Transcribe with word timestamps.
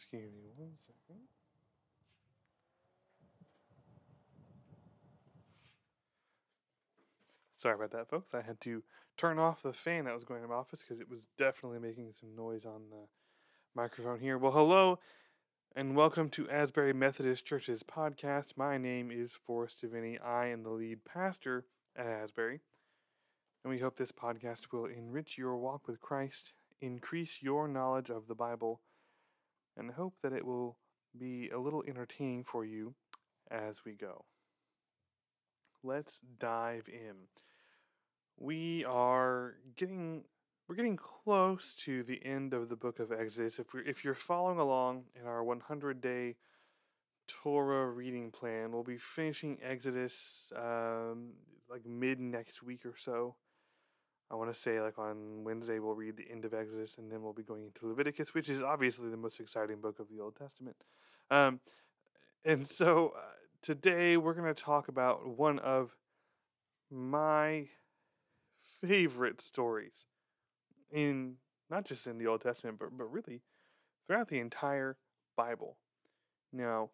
Excuse 0.00 0.32
me 0.32 0.48
one 0.56 0.72
second. 0.80 1.20
Sorry 7.54 7.74
about 7.74 7.90
that, 7.90 8.08
folks. 8.08 8.32
I 8.32 8.40
had 8.40 8.62
to 8.62 8.82
turn 9.18 9.38
off 9.38 9.62
the 9.62 9.74
fan 9.74 10.06
that 10.06 10.14
was 10.14 10.24
going 10.24 10.42
in 10.42 10.48
my 10.48 10.54
office 10.54 10.82
because 10.82 11.02
it 11.02 11.10
was 11.10 11.28
definitely 11.36 11.80
making 11.80 12.14
some 12.18 12.34
noise 12.34 12.64
on 12.64 12.84
the 12.90 13.08
microphone 13.74 14.20
here. 14.20 14.38
Well, 14.38 14.52
hello 14.52 15.00
and 15.76 15.94
welcome 15.94 16.30
to 16.30 16.48
Asbury 16.48 16.94
Methodist 16.94 17.44
Church's 17.44 17.82
podcast. 17.82 18.56
My 18.56 18.78
name 18.78 19.10
is 19.10 19.34
Forrest 19.34 19.84
Devaney. 19.84 20.16
I 20.24 20.46
am 20.46 20.62
the 20.62 20.70
lead 20.70 21.04
pastor 21.04 21.66
at 21.94 22.06
Asbury, 22.06 22.60
and 23.62 23.70
we 23.70 23.80
hope 23.80 23.98
this 23.98 24.12
podcast 24.12 24.72
will 24.72 24.86
enrich 24.86 25.36
your 25.36 25.58
walk 25.58 25.86
with 25.86 26.00
Christ, 26.00 26.54
increase 26.80 27.42
your 27.42 27.68
knowledge 27.68 28.08
of 28.08 28.28
the 28.28 28.34
Bible, 28.34 28.80
and 29.80 29.90
hope 29.90 30.14
that 30.22 30.32
it 30.32 30.44
will 30.44 30.76
be 31.18 31.48
a 31.48 31.58
little 31.58 31.82
entertaining 31.88 32.44
for 32.44 32.64
you 32.64 32.94
as 33.50 33.84
we 33.84 33.92
go. 33.92 34.24
Let's 35.82 36.20
dive 36.38 36.88
in. 36.88 37.16
We 38.38 38.84
are 38.84 39.54
getting 39.76 40.24
we're 40.68 40.76
getting 40.76 40.96
close 40.96 41.74
to 41.80 42.04
the 42.04 42.24
end 42.24 42.54
of 42.54 42.68
the 42.68 42.76
book 42.76 43.00
of 43.00 43.10
Exodus. 43.10 43.58
If 43.58 43.74
we 43.74 43.80
if 43.86 44.04
you're 44.04 44.14
following 44.14 44.58
along 44.58 45.04
in 45.20 45.26
our 45.26 45.42
100 45.42 46.00
day 46.00 46.36
Torah 47.26 47.88
reading 47.88 48.30
plan, 48.30 48.72
we'll 48.72 48.84
be 48.84 48.98
finishing 48.98 49.58
Exodus 49.62 50.52
um, 50.56 51.30
like 51.68 51.86
mid 51.86 52.20
next 52.20 52.62
week 52.62 52.84
or 52.84 52.94
so. 52.96 53.34
I 54.30 54.36
want 54.36 54.52
to 54.54 54.60
say 54.60 54.80
like 54.80 54.98
on 54.98 55.42
Wednesday 55.44 55.78
we'll 55.78 55.94
read 55.94 56.16
the 56.16 56.30
end 56.30 56.44
of 56.44 56.54
Exodus 56.54 56.98
and 56.98 57.10
then 57.10 57.22
we'll 57.22 57.32
be 57.32 57.42
going 57.42 57.64
into 57.64 57.86
Leviticus, 57.86 58.32
which 58.32 58.48
is 58.48 58.62
obviously 58.62 59.10
the 59.10 59.16
most 59.16 59.40
exciting 59.40 59.80
book 59.80 59.98
of 59.98 60.08
the 60.08 60.20
Old 60.20 60.36
Testament. 60.36 60.76
Um, 61.30 61.60
and 62.44 62.66
so 62.66 63.14
uh, 63.16 63.20
today 63.60 64.16
we're 64.16 64.34
going 64.34 64.52
to 64.52 64.62
talk 64.62 64.88
about 64.88 65.26
one 65.26 65.58
of 65.58 65.96
my 66.90 67.66
favorite 68.80 69.40
stories 69.40 70.06
in 70.90 71.36
not 71.70 71.84
just 71.84 72.06
in 72.06 72.18
the 72.18 72.26
Old 72.26 72.40
Testament, 72.40 72.78
but, 72.78 72.96
but 72.96 73.10
really 73.12 73.42
throughout 74.06 74.28
the 74.28 74.38
entire 74.38 74.96
Bible. 75.36 75.76
Now, 76.52 76.90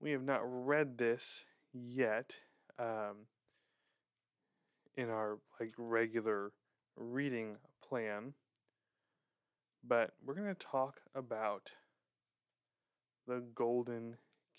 we 0.00 0.10
have 0.12 0.24
not 0.24 0.40
read 0.42 0.98
this 0.98 1.44
yet 1.72 2.36
um, 2.78 3.26
in 4.96 5.10
our 5.10 5.38
like 5.60 5.72
regular 5.78 6.52
reading 6.96 7.56
plan, 7.86 8.34
but 9.86 10.12
we're 10.24 10.34
going 10.34 10.54
to 10.54 10.54
talk 10.54 11.00
about 11.14 11.72
the 13.26 13.42
golden 13.54 14.16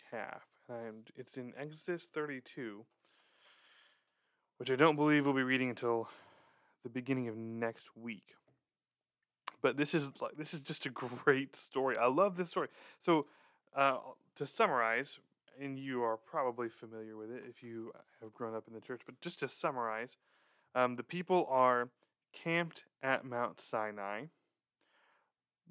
calf. 0.10 0.44
And 0.70 1.10
it's 1.16 1.38
in 1.38 1.54
Exodus 1.58 2.08
32, 2.14 2.86
which 4.58 4.72
I 4.72 4.76
don't 4.76 4.96
believe 4.96 5.26
we'll 5.26 5.34
be 5.34 5.44
reading 5.44 5.70
until 5.70 6.10
the 6.84 6.90
beginning 6.90 7.28
of 7.28 7.38
next 7.38 7.88
week. 7.96 8.36
But 9.62 9.78
this 9.78 9.94
is 9.94 10.12
like 10.22 10.38
this 10.38 10.54
is 10.54 10.62
just 10.62 10.86
a 10.86 10.90
great 10.90 11.56
story. 11.56 11.98
I 11.98 12.08
love 12.08 12.38
this 12.38 12.50
story. 12.50 12.68
So 13.02 13.26
uh, 13.76 13.98
to 14.36 14.46
summarize, 14.46 15.20
and 15.60 15.80
you 15.80 16.04
are 16.04 16.18
probably 16.18 16.70
familiar 16.70 17.18
with 17.18 17.32
it 17.32 17.44
if 17.50 17.64
you 17.64 17.92
have 18.22 18.34
grown 18.34 18.56
up 18.56 18.66
in 18.68 18.74
the 18.74 18.82
church, 18.82 19.02
but 19.06 19.20
just 19.20 19.40
to 19.40 19.48
summarize, 19.48 20.18
um, 20.76 20.96
the 20.96 21.04
people 21.04 21.48
are 21.50 21.90
camped 22.44 22.86
at 23.02 23.26
Mount 23.26 23.60
Sinai. 23.60 24.26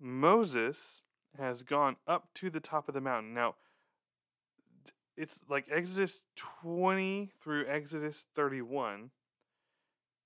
Moses 0.00 1.03
has 1.38 1.62
gone 1.62 1.97
up 2.06 2.28
to 2.34 2.50
the 2.50 2.60
top 2.60 2.88
of 2.88 2.94
the 2.94 3.00
mountain. 3.00 3.34
Now, 3.34 3.54
it's 5.16 5.41
like 5.49 5.66
Exodus 5.71 6.25
20 6.37 7.31
through 7.41 7.66
Exodus 7.66 8.26
31. 8.34 9.10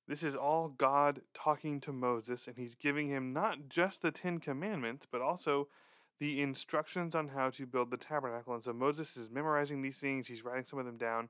This 0.09 0.23
is 0.25 0.35
all 0.35 0.69
God 0.69 1.23
talking 1.35 1.81
to 1.83 1.93
Moses, 1.93 2.49
and 2.49 2.57
he's 2.57 2.75
giving 2.75 3.09
him 3.09 3.33
not 3.33 3.69
just 3.69 4.03
the 4.03 4.11
Ten 4.11 4.39
Commandments, 4.39 5.07
but 5.11 5.21
also 5.21 5.69
the 6.19 6.43
instructions 6.43 7.15
on 7.15 7.29
how 7.29 7.51
to 7.51 7.67
build 7.67 7.91
the 7.91 7.97
tabernacle. 7.97 8.55
And 8.55 8.65
so 8.65 8.73
Moses 8.73 9.17
is 9.17 9.31
memorizing 9.31 9.83
these 9.83 9.99
things, 9.99 10.27
he's 10.27 10.45
writing 10.45 10.67
some 10.67 10.81
of 10.81 10.87
them 10.87 10.99
down, 10.99 11.29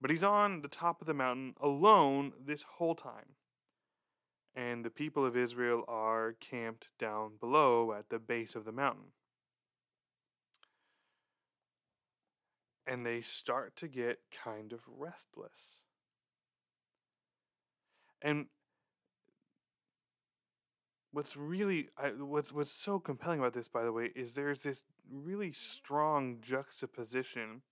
but 0.00 0.10
he's 0.10 0.24
on 0.24 0.62
the 0.62 0.68
top 0.68 1.00
of 1.00 1.06
the 1.06 1.14
mountain 1.14 1.54
alone 1.60 2.32
this 2.44 2.64
whole 2.78 2.96
time. 2.96 3.36
And 4.56 4.84
the 4.84 4.90
people 4.90 5.24
of 5.24 5.36
Israel 5.36 5.84
are 5.86 6.34
camped 6.40 6.88
down 6.98 7.32
below 7.38 7.92
at 7.92 8.08
the 8.08 8.18
base 8.18 8.56
of 8.56 8.64
the 8.64 8.72
mountain. 8.72 9.12
and 12.86 13.04
they 13.04 13.20
start 13.20 13.74
to 13.76 13.88
get 13.88 14.20
kind 14.44 14.72
of 14.72 14.80
restless. 14.86 15.82
And 18.22 18.46
what's 21.12 21.36
really 21.36 21.88
I, 21.98 22.08
what's 22.08 22.52
what's 22.52 22.70
so 22.70 22.98
compelling 22.98 23.40
about 23.40 23.54
this 23.54 23.68
by 23.68 23.84
the 23.84 23.92
way 23.92 24.10
is 24.14 24.34
there's 24.34 24.62
this 24.62 24.84
really 25.10 25.52
strong 25.52 26.38
juxtaposition 26.40 27.62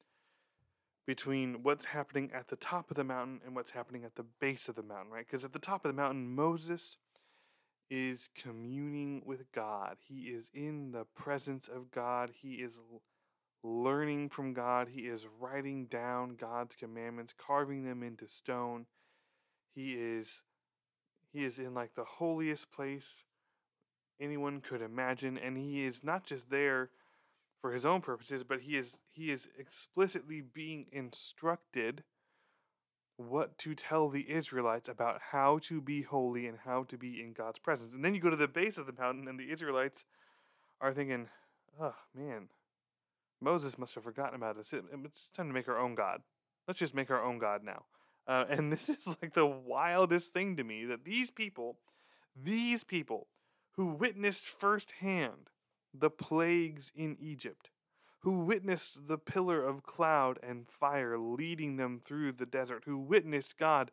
between 1.06 1.62
what's 1.62 1.86
happening 1.86 2.30
at 2.32 2.48
the 2.48 2.56
top 2.56 2.90
of 2.90 2.96
the 2.96 3.04
mountain 3.04 3.40
and 3.44 3.54
what's 3.54 3.72
happening 3.72 4.04
at 4.04 4.14
the 4.14 4.24
base 4.40 4.68
of 4.68 4.74
the 4.74 4.82
mountain 4.82 5.12
right 5.12 5.26
because 5.26 5.44
at 5.44 5.52
the 5.52 5.58
top 5.58 5.84
of 5.84 5.90
the 5.90 5.96
mountain 5.96 6.34
Moses 6.34 6.96
is 7.90 8.30
communing 8.34 9.22
with 9.26 9.52
God 9.52 9.96
he 10.00 10.28
is 10.28 10.50
in 10.54 10.92
the 10.92 11.04
presence 11.14 11.68
of 11.68 11.90
God 11.90 12.30
he 12.40 12.54
is 12.54 12.78
learning 13.64 14.28
from 14.28 14.52
God. 14.52 14.88
He 14.92 15.02
is 15.02 15.26
writing 15.40 15.86
down 15.86 16.36
God's 16.36 16.76
commandments, 16.76 17.34
carving 17.36 17.84
them 17.84 18.02
into 18.02 18.28
stone. 18.28 18.86
He 19.74 19.94
is 19.94 20.42
he 21.32 21.44
is 21.44 21.58
in 21.58 21.74
like 21.74 21.96
the 21.96 22.04
holiest 22.04 22.70
place 22.70 23.24
anyone 24.20 24.60
could 24.60 24.80
imagine 24.80 25.36
and 25.36 25.58
he 25.58 25.84
is 25.84 26.04
not 26.04 26.24
just 26.24 26.48
there 26.48 26.90
for 27.64 27.72
his 27.72 27.86
own 27.86 28.02
purposes, 28.02 28.44
but 28.44 28.60
he 28.60 28.76
is 28.76 28.98
he 29.14 29.30
is 29.30 29.48
explicitly 29.58 30.42
being 30.42 30.84
instructed 30.92 32.04
what 33.16 33.56
to 33.56 33.74
tell 33.74 34.10
the 34.10 34.30
Israelites 34.30 34.86
about 34.86 35.18
how 35.30 35.58
to 35.62 35.80
be 35.80 36.02
holy 36.02 36.46
and 36.46 36.58
how 36.66 36.82
to 36.82 36.98
be 36.98 37.22
in 37.22 37.32
God's 37.32 37.58
presence. 37.58 37.94
And 37.94 38.04
then 38.04 38.14
you 38.14 38.20
go 38.20 38.28
to 38.28 38.36
the 38.36 38.46
base 38.46 38.76
of 38.76 38.84
the 38.84 38.92
mountain 38.92 39.26
and 39.28 39.40
the 39.40 39.50
Israelites 39.50 40.04
are 40.78 40.92
thinking, 40.92 41.30
"Oh, 41.80 41.94
man, 42.14 42.50
Moses 43.40 43.78
must 43.78 43.94
have 43.94 44.04
forgotten 44.04 44.34
about 44.34 44.58
us. 44.58 44.74
It, 44.74 44.84
it's 45.02 45.30
time 45.30 45.46
to 45.46 45.54
make 45.54 45.66
our 45.66 45.78
own 45.78 45.94
God. 45.94 46.20
Let's 46.68 46.80
just 46.80 46.94
make 46.94 47.10
our 47.10 47.24
own 47.24 47.38
God 47.38 47.64
now. 47.64 47.84
Uh, 48.28 48.44
and 48.50 48.70
this 48.74 48.90
is 48.90 49.16
like 49.22 49.32
the 49.32 49.46
wildest 49.46 50.34
thing 50.34 50.58
to 50.58 50.64
me 50.64 50.84
that 50.84 51.06
these 51.06 51.30
people, 51.30 51.78
these 52.36 52.84
people 52.84 53.28
who 53.76 53.86
witnessed 53.86 54.44
firsthand 54.44 55.48
the 55.94 56.10
plagues 56.10 56.90
in 56.94 57.16
Egypt, 57.20 57.70
who 58.20 58.40
witnessed 58.40 59.06
the 59.06 59.18
pillar 59.18 59.64
of 59.64 59.84
cloud 59.84 60.38
and 60.42 60.68
fire 60.68 61.18
leading 61.18 61.76
them 61.76 62.00
through 62.04 62.32
the 62.32 62.46
desert, 62.46 62.82
who 62.86 62.98
witnessed 62.98 63.58
God 63.58 63.90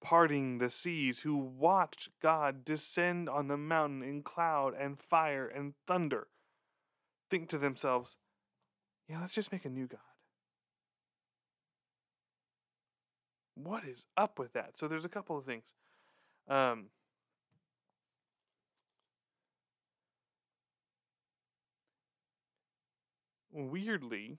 parting 0.00 0.58
the 0.58 0.70
seas, 0.70 1.20
who 1.20 1.36
watched 1.36 2.10
God 2.20 2.64
descend 2.64 3.28
on 3.28 3.48
the 3.48 3.56
mountain 3.56 4.02
in 4.02 4.22
cloud 4.22 4.74
and 4.78 4.98
fire 4.98 5.46
and 5.46 5.74
thunder, 5.86 6.28
think 7.30 7.48
to 7.48 7.58
themselves, 7.58 8.16
yeah, 9.08 9.20
let's 9.20 9.34
just 9.34 9.52
make 9.52 9.64
a 9.64 9.70
new 9.70 9.86
God. 9.86 10.00
What 13.54 13.84
is 13.84 14.06
up 14.16 14.38
with 14.38 14.52
that? 14.52 14.78
So 14.78 14.86
there's 14.86 15.04
a 15.04 15.08
couple 15.08 15.36
of 15.36 15.44
things. 15.44 15.74
Um, 16.46 16.86
weirdly, 23.58 24.38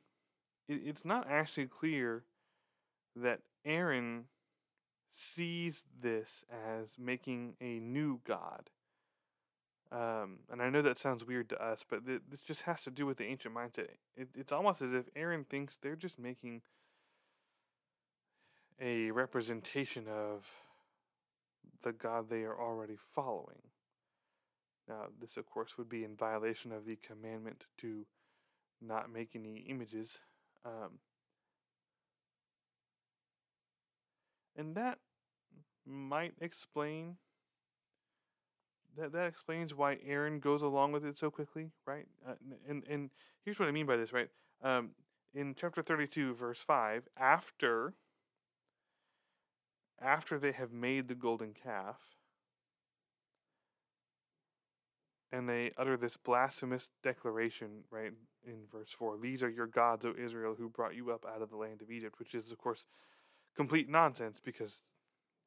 it, 0.67 0.81
it's 0.85 1.05
not 1.05 1.27
actually 1.29 1.67
clear 1.67 2.23
that 3.15 3.41
Aaron 3.65 4.25
sees 5.09 5.85
this 6.01 6.43
as 6.51 6.97
making 6.97 7.55
a 7.59 7.79
new 7.79 8.21
God. 8.25 8.69
Um, 9.91 10.39
and 10.51 10.61
I 10.61 10.69
know 10.69 10.83
that 10.83 10.99
sounds 10.99 11.25
weird 11.25 11.49
to 11.49 11.63
us, 11.63 11.83
but 11.87 12.05
th- 12.05 12.21
this 12.29 12.41
just 12.41 12.61
has 12.63 12.83
to 12.83 12.91
do 12.91 13.05
with 13.07 13.17
the 13.17 13.25
ancient 13.25 13.55
mindset. 13.55 13.89
It, 14.15 14.29
it's 14.35 14.51
almost 14.51 14.81
as 14.83 14.93
if 14.93 15.05
Aaron 15.15 15.45
thinks 15.49 15.77
they're 15.77 15.95
just 15.95 16.19
making 16.19 16.61
a 18.79 19.09
representation 19.11 20.05
of 20.07 20.47
the 21.81 21.91
God 21.91 22.29
they 22.29 22.43
are 22.43 22.59
already 22.59 22.97
following. 23.15 23.61
Now, 24.87 25.07
this, 25.19 25.37
of 25.37 25.47
course, 25.47 25.77
would 25.77 25.89
be 25.89 26.03
in 26.03 26.15
violation 26.15 26.71
of 26.71 26.85
the 26.85 26.95
commandment 26.95 27.65
to 27.79 28.05
not 28.81 29.11
make 29.11 29.29
any 29.35 29.65
images. 29.69 30.17
Um, 30.65 30.99
and 34.55 34.75
that 34.75 34.99
might 35.85 36.33
explain 36.41 37.17
that 38.97 39.11
that 39.13 39.27
explains 39.27 39.73
why 39.73 39.97
Aaron 40.05 40.39
goes 40.39 40.61
along 40.61 40.91
with 40.91 41.05
it 41.05 41.17
so 41.17 41.29
quickly, 41.29 41.71
right? 41.85 42.05
Uh, 42.27 42.33
and 42.67 42.83
and 42.89 43.09
here's 43.43 43.59
what 43.59 43.67
I 43.67 43.71
mean 43.71 43.85
by 43.85 43.97
this, 43.97 44.11
right? 44.13 44.29
Um, 44.63 44.91
in 45.33 45.55
chapter 45.55 45.81
32, 45.81 46.33
verse 46.33 46.61
5, 46.61 47.07
after 47.17 47.93
after 50.01 50.39
they 50.39 50.51
have 50.51 50.71
made 50.71 51.07
the 51.07 51.15
golden 51.15 51.53
calf 51.53 51.97
and 55.31 55.47
they 55.47 55.71
utter 55.77 55.97
this 55.97 56.17
blasphemous 56.17 56.89
declaration, 57.03 57.83
right, 57.91 58.13
in 58.45 58.65
verse 58.71 58.91
4 58.91 59.17
These 59.17 59.43
are 59.43 59.49
your 59.49 59.67
gods, 59.67 60.05
O 60.05 60.13
Israel, 60.17 60.55
who 60.57 60.69
brought 60.69 60.95
you 60.95 61.11
up 61.11 61.25
out 61.25 61.41
of 61.41 61.49
the 61.49 61.57
land 61.57 61.81
of 61.81 61.91
Egypt, 61.91 62.19
which 62.19 62.33
is, 62.33 62.51
of 62.51 62.57
course, 62.57 62.87
complete 63.55 63.89
nonsense 63.89 64.39
because 64.39 64.83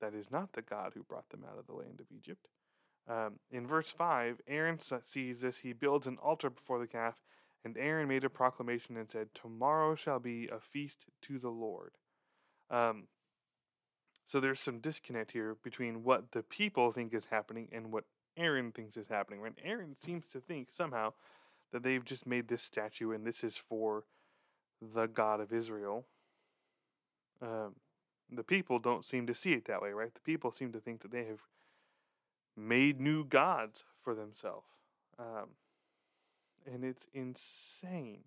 that 0.01 0.15
is 0.15 0.31
not 0.31 0.53
the 0.53 0.63
God 0.63 0.93
who 0.95 1.03
brought 1.03 1.31
them 1.31 1.45
out 1.49 1.59
of 1.59 1.67
the 1.67 1.75
land 1.75 2.01
of 2.01 2.07
Egypt. 2.15 2.49
Um, 3.09 3.41
in 3.51 3.67
verse 3.67 3.91
5, 3.91 4.41
Aaron 4.47 4.79
sees 5.05 5.41
this. 5.41 5.59
He 5.59 5.73
builds 5.73 6.07
an 6.07 6.19
altar 6.23 6.51
before 6.51 6.79
the 6.79 6.87
calf, 6.87 7.23
and 7.65 7.77
Aaron 7.77 8.09
made 8.09 8.25
a 8.25 8.31
proclamation 8.31 8.97
and 8.97 9.11
said, 9.11 9.29
Tomorrow 9.35 9.97
shall 9.97 10.21
be 10.21 10.49
a 10.49 10.61
feast 10.61 11.07
to 11.23 11.39
the 11.39 11.51
Lord. 11.51 11.93
Um, 12.71 13.05
so 14.27 14.41
there's 14.41 14.61
some 14.61 14.79
disconnect 14.79 15.33
here 15.33 15.57
between 15.63 16.05
what 16.05 16.33
the 16.33 16.43
people 16.43 16.93
think 16.93 17.13
is 17.13 17.27
happening 17.27 17.69
and 17.73 17.93
what 17.93 18.05
Aaron 18.37 18.73
thinks 18.73 18.97
is 18.97 19.09
happening. 19.09 19.41
Right? 19.41 19.53
Aaron 19.65 19.97
seems 20.01 20.29
to 20.29 20.41
think 20.41 20.69
somehow 20.73 21.13
that 21.73 21.83
they've 21.83 22.05
just 22.05 22.27
made 22.27 22.49
this 22.49 22.63
statue 22.63 23.13
and 23.13 23.27
this 23.27 23.43
is 23.43 23.57
for 23.57 24.05
the 24.81 25.07
God 25.07 25.41
of 25.41 25.53
Israel. 25.53 26.07
Um, 27.41 27.77
the 28.31 28.43
people 28.43 28.79
don't 28.79 29.05
seem 29.05 29.27
to 29.27 29.35
see 29.35 29.53
it 29.53 29.67
that 29.67 29.83
way, 29.83 29.91
right? 29.91 30.13
The 30.13 30.21
people 30.21 30.53
seem 30.53 30.73
to 30.73 30.81
think 30.81 31.03
that 31.03 31.11
they 31.11 31.25
have 31.25 31.41
made 32.57 33.01
new 33.01 33.25
gods 33.25 33.85
for 34.03 34.15
themselves. 34.15 34.67
Um, 35.19 35.51
and 36.67 36.85
it's 36.85 37.07
insane. 37.13 38.25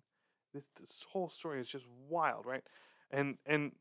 This, 0.54 0.64
this 0.78 1.06
whole 1.10 1.28
story 1.28 1.60
is 1.60 1.68
just 1.68 1.86
wild, 2.08 2.46
right? 2.46 2.62
And 3.10 3.38
and 3.46 3.72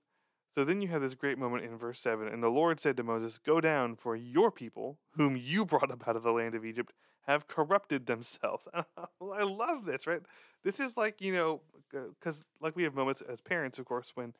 so 0.55 0.63
then 0.63 0.81
you 0.81 0.87
have 0.87 1.01
this 1.01 1.15
great 1.15 1.37
moment 1.37 1.65
in 1.65 1.77
verse 1.77 1.99
7 1.99 2.27
and 2.27 2.41
the 2.41 2.47
Lord 2.49 2.79
said 2.79 2.95
to 2.97 3.03
Moses, 3.03 3.37
Go 3.37 3.59
down, 3.59 3.97
for 3.97 4.15
your 4.15 4.49
people, 4.49 4.97
whom 5.11 5.35
you 5.35 5.65
brought 5.65 5.91
up 5.91 6.07
out 6.07 6.15
of 6.15 6.23
the 6.23 6.31
land 6.31 6.55
of 6.55 6.65
Egypt, 6.65 6.93
have 7.27 7.47
corrupted 7.47 8.05
themselves. 8.05 8.67
I 8.73 9.43
love 9.43 9.85
this, 9.85 10.07
right? 10.07 10.21
This 10.63 10.79
is 10.79 10.95
like, 10.95 11.21
you 11.21 11.33
know, 11.33 11.61
because 11.91 12.45
like 12.61 12.75
we 12.75 12.83
have 12.83 12.95
moments 12.95 13.21
as 13.21 13.41
parents, 13.41 13.77
of 13.79 13.85
course, 13.85 14.11
when 14.15 14.33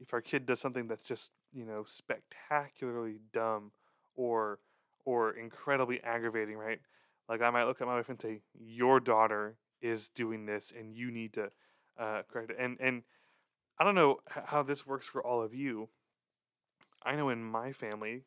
if 0.00 0.12
our 0.12 0.20
kid 0.20 0.44
does 0.44 0.60
something 0.60 0.88
that's 0.88 1.02
just, 1.02 1.30
you 1.52 1.64
know, 1.64 1.84
spectacularly 1.86 3.20
dumb 3.32 3.72
or 4.16 4.58
or 5.04 5.32
incredibly 5.32 6.02
aggravating, 6.02 6.56
right? 6.56 6.80
Like 7.28 7.42
I 7.42 7.50
might 7.50 7.64
look 7.64 7.80
at 7.80 7.86
my 7.86 7.94
wife 7.94 8.08
and 8.08 8.20
say, 8.20 8.40
Your 8.58 8.98
daughter 8.98 9.56
is 9.80 10.08
doing 10.08 10.46
this 10.46 10.72
and 10.76 10.94
you 10.94 11.10
need 11.10 11.34
to 11.34 11.50
uh, 11.98 12.22
correct 12.28 12.50
it. 12.50 12.56
And 12.58 12.76
and 12.80 13.02
I 13.80 13.84
don't 13.84 13.94
know 13.94 14.20
how 14.28 14.62
this 14.62 14.86
works 14.86 15.06
for 15.06 15.26
all 15.26 15.42
of 15.42 15.54
you. 15.54 15.88
I 17.02 17.16
know 17.16 17.30
in 17.30 17.42
my 17.42 17.72
family, 17.72 18.24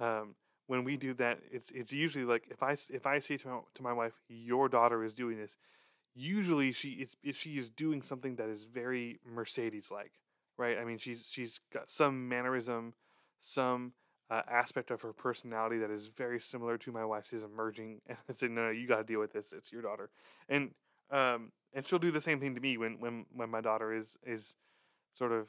um, 0.00 0.34
when 0.66 0.82
we 0.82 0.96
do 0.96 1.14
that, 1.14 1.38
it's 1.52 1.70
it's 1.70 1.92
usually 1.92 2.24
like 2.24 2.48
if 2.50 2.64
I 2.64 2.72
if 2.90 3.06
I 3.06 3.20
say 3.20 3.36
to 3.36 3.48
my, 3.48 3.58
to 3.74 3.82
my 3.82 3.92
wife, 3.92 4.14
"Your 4.28 4.68
daughter 4.68 5.04
is 5.04 5.14
doing 5.14 5.38
this," 5.38 5.56
usually 6.16 6.72
she 6.72 6.90
is 6.90 7.16
she 7.36 7.56
is 7.58 7.70
doing 7.70 8.02
something 8.02 8.34
that 8.36 8.48
is 8.48 8.64
very 8.64 9.20
Mercedes 9.24 9.92
like, 9.92 10.12
right? 10.56 10.76
I 10.78 10.84
mean, 10.84 10.98
she's 10.98 11.28
she's 11.30 11.60
got 11.72 11.90
some 11.92 12.28
mannerism, 12.28 12.94
some 13.40 13.92
uh, 14.30 14.42
aspect 14.50 14.90
of 14.90 15.00
her 15.02 15.12
personality 15.12 15.78
that 15.78 15.92
is 15.92 16.08
very 16.08 16.40
similar 16.40 16.76
to 16.78 16.90
my 16.90 17.04
wife's 17.04 17.32
is 17.32 17.44
emerging, 17.44 18.00
and 18.08 18.18
I 18.28 18.32
say, 18.34 18.48
"No, 18.48 18.66
no, 18.66 18.70
you 18.70 18.88
got 18.88 18.98
to 18.98 19.04
deal 19.04 19.20
with 19.20 19.32
this. 19.32 19.52
It's 19.52 19.70
your 19.70 19.82
daughter," 19.82 20.10
and 20.48 20.72
um, 21.12 21.52
and 21.72 21.86
she'll 21.86 22.00
do 22.00 22.10
the 22.10 22.20
same 22.20 22.40
thing 22.40 22.56
to 22.56 22.60
me 22.60 22.76
when 22.78 22.98
when 22.98 23.26
when 23.32 23.48
my 23.48 23.60
daughter 23.60 23.92
is 23.92 24.16
is 24.26 24.56
sort 25.14 25.32
of 25.32 25.46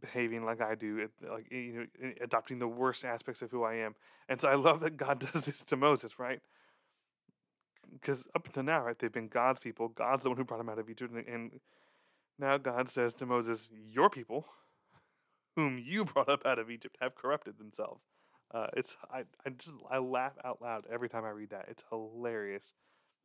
behaving 0.00 0.44
like 0.44 0.60
I 0.60 0.74
do, 0.74 1.08
like 1.30 1.50
you 1.50 1.88
know, 2.00 2.12
adopting 2.20 2.58
the 2.58 2.68
worst 2.68 3.04
aspects 3.04 3.42
of 3.42 3.50
who 3.50 3.64
I 3.64 3.74
am. 3.74 3.94
And 4.28 4.40
so 4.40 4.48
I 4.48 4.54
love 4.54 4.80
that 4.80 4.96
God 4.96 5.18
does 5.32 5.44
this 5.44 5.64
to 5.64 5.76
Moses, 5.76 6.18
right? 6.18 6.40
Because 7.92 8.26
up 8.34 8.46
until 8.46 8.62
now, 8.62 8.82
right, 8.82 8.98
they've 8.98 9.12
been 9.12 9.28
God's 9.28 9.60
people. 9.60 9.88
God's 9.88 10.24
the 10.24 10.30
one 10.30 10.38
who 10.38 10.44
brought 10.44 10.58
them 10.58 10.68
out 10.68 10.78
of 10.78 10.88
Egypt, 10.88 11.14
and 11.28 11.60
now 12.38 12.56
God 12.56 12.88
says 12.88 13.14
to 13.16 13.26
Moses, 13.26 13.68
"Your 13.72 14.08
people, 14.10 14.46
whom 15.54 15.78
you 15.78 16.04
brought 16.04 16.28
up 16.28 16.44
out 16.46 16.58
of 16.58 16.70
Egypt, 16.70 16.96
have 17.00 17.14
corrupted 17.14 17.58
themselves." 17.58 18.02
Uh, 18.52 18.68
it's 18.74 18.96
I 19.12 19.24
I 19.44 19.50
just 19.50 19.74
I 19.90 19.98
laugh 19.98 20.32
out 20.44 20.62
loud 20.62 20.84
every 20.90 21.08
time 21.08 21.24
I 21.24 21.30
read 21.30 21.50
that. 21.50 21.66
It's 21.68 21.84
hilarious 21.90 22.72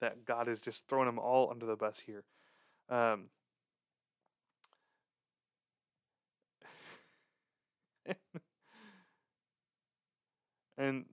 that 0.02 0.26
God 0.26 0.48
is 0.48 0.60
just 0.60 0.88
throwing 0.88 1.08
them 1.08 1.20
all 1.20 1.50
under 1.50 1.66
the 1.66 1.76
bus 1.76 2.00
here. 2.06 2.24
Um, 2.90 3.26
and 10.78 11.06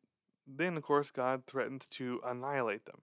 then 0.47 0.77
of 0.77 0.83
course 0.83 1.11
God 1.11 1.43
threatens 1.47 1.87
to 1.93 2.21
annihilate 2.25 2.87
them. 2.87 3.03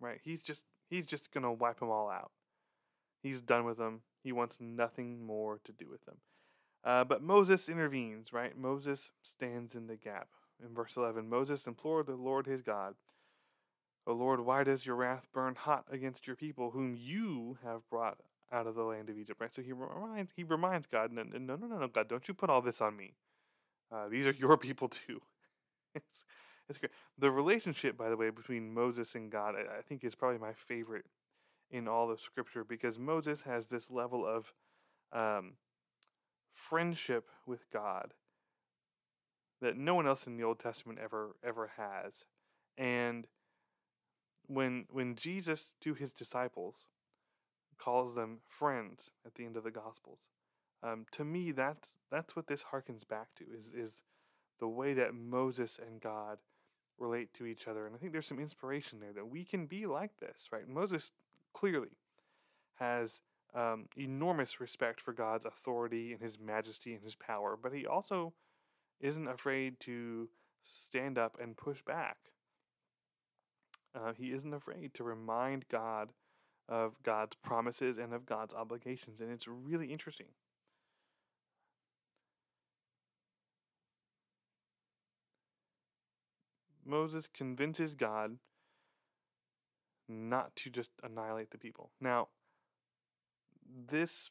Right? 0.00 0.20
He's 0.22 0.42
just 0.42 0.64
he's 0.88 1.06
just 1.06 1.32
going 1.32 1.44
to 1.44 1.52
wipe 1.52 1.80
them 1.80 1.90
all 1.90 2.10
out. 2.10 2.32
He's 3.22 3.40
done 3.40 3.64
with 3.64 3.78
them. 3.78 4.02
He 4.22 4.32
wants 4.32 4.58
nothing 4.60 5.24
more 5.24 5.60
to 5.64 5.72
do 5.72 5.86
with 5.90 6.04
them. 6.04 6.16
Uh, 6.84 7.04
but 7.04 7.22
Moses 7.22 7.68
intervenes, 7.68 8.32
right? 8.32 8.56
Moses 8.56 9.10
stands 9.22 9.74
in 9.74 9.86
the 9.86 9.96
gap. 9.96 10.28
In 10.62 10.74
verse 10.74 10.96
11, 10.96 11.28
Moses 11.28 11.66
implored 11.66 12.06
the 12.06 12.14
Lord 12.14 12.46
his 12.46 12.62
God, 12.62 12.94
O 14.06 14.12
Lord, 14.12 14.40
why 14.40 14.64
does 14.64 14.84
your 14.84 14.96
wrath 14.96 15.28
burn 15.32 15.54
hot 15.54 15.86
against 15.90 16.26
your 16.26 16.36
people, 16.36 16.72
whom 16.72 16.94
you 16.94 17.56
have 17.64 17.88
brought 17.88 18.20
out 18.52 18.66
of 18.66 18.74
the 18.74 18.82
land 18.82 19.10
of 19.10 19.18
Egypt, 19.18 19.40
right? 19.40 19.54
So 19.54 19.62
he 19.62 19.72
reminds 19.72 20.32
he 20.36 20.44
reminds 20.44 20.86
God, 20.86 21.12
no, 21.12 21.22
no, 21.22 21.56
no, 21.56 21.66
no, 21.66 21.88
God, 21.88 22.08
don't 22.08 22.26
you 22.28 22.34
put 22.34 22.50
all 22.50 22.62
this 22.62 22.80
on 22.80 22.96
me. 22.96 23.14
Uh, 23.92 24.08
these 24.08 24.26
are 24.26 24.32
your 24.32 24.56
people 24.58 24.88
too. 24.88 25.20
it's 25.94 26.24
it's 26.68 26.78
great. 26.78 26.92
The 27.18 27.30
relationship, 27.30 27.96
by 27.96 28.08
the 28.08 28.16
way, 28.16 28.30
between 28.30 28.72
Moses 28.72 29.14
and 29.14 29.30
God, 29.30 29.54
I, 29.54 29.78
I 29.78 29.82
think 29.82 30.02
is 30.04 30.14
probably 30.14 30.38
my 30.38 30.52
favorite 30.52 31.04
in 31.70 31.88
all 31.88 32.10
of 32.10 32.20
Scripture 32.20 32.64
because 32.64 32.98
Moses 32.98 33.42
has 33.42 33.66
this 33.66 33.90
level 33.90 34.26
of 34.26 34.52
um, 35.12 35.54
friendship 36.50 37.28
with 37.46 37.70
God 37.70 38.14
that 39.60 39.76
no 39.76 39.94
one 39.94 40.06
else 40.06 40.26
in 40.26 40.36
the 40.36 40.44
Old 40.44 40.58
Testament 40.58 40.98
ever 41.02 41.36
ever 41.42 41.72
has, 41.76 42.24
and 42.78 43.26
when 44.46 44.86
when 44.90 45.14
Jesus 45.16 45.72
to 45.80 45.94
his 45.94 46.12
disciples 46.12 46.86
calls 47.84 48.14
them 48.14 48.38
friends 48.48 49.10
at 49.26 49.34
the 49.34 49.44
end 49.44 49.56
of 49.56 49.64
the 49.64 49.70
Gospels. 49.70 50.28
Um, 50.82 51.06
to 51.12 51.24
me, 51.24 51.52
that's 51.52 51.96
that's 52.10 52.36
what 52.36 52.46
this 52.46 52.64
harkens 52.72 53.06
back 53.06 53.34
to 53.36 53.44
is 53.56 53.72
is 53.74 54.02
the 54.60 54.68
way 54.68 54.94
that 54.94 55.14
Moses 55.14 55.78
and 55.84 56.00
God 56.00 56.38
relate 56.98 57.34
to 57.34 57.46
each 57.46 57.66
other, 57.66 57.86
and 57.86 57.94
I 57.94 57.98
think 57.98 58.12
there's 58.12 58.26
some 58.26 58.38
inspiration 58.38 59.00
there 59.00 59.12
that 59.12 59.28
we 59.28 59.44
can 59.44 59.66
be 59.66 59.86
like 59.86 60.18
this, 60.18 60.48
right? 60.52 60.68
Moses 60.68 61.10
clearly 61.52 61.96
has 62.76 63.20
um, 63.54 63.86
enormous 63.96 64.60
respect 64.60 65.00
for 65.00 65.12
God's 65.12 65.44
authority 65.44 66.12
and 66.12 66.20
His 66.20 66.38
majesty 66.38 66.94
and 66.94 67.02
His 67.02 67.16
power, 67.16 67.58
but 67.60 67.72
he 67.72 67.86
also 67.86 68.32
isn't 69.00 69.28
afraid 69.28 69.80
to 69.80 70.28
stand 70.62 71.18
up 71.18 71.36
and 71.40 71.56
push 71.56 71.82
back. 71.82 72.16
Uh, 73.94 74.12
he 74.12 74.32
isn't 74.32 74.54
afraid 74.54 74.94
to 74.94 75.04
remind 75.04 75.68
God 75.68 76.10
of 76.68 77.02
God's 77.02 77.36
promises 77.36 77.98
and 77.98 78.12
of 78.12 78.26
God's 78.26 78.54
obligations. 78.54 79.20
And 79.20 79.30
it's 79.30 79.46
really 79.46 79.92
interesting. 79.92 80.26
Moses 86.86 87.28
convinces 87.32 87.94
God 87.94 88.38
not 90.08 90.54
to 90.56 90.70
just 90.70 90.90
annihilate 91.02 91.50
the 91.50 91.58
people. 91.58 91.90
Now, 92.00 92.28
this 93.90 94.30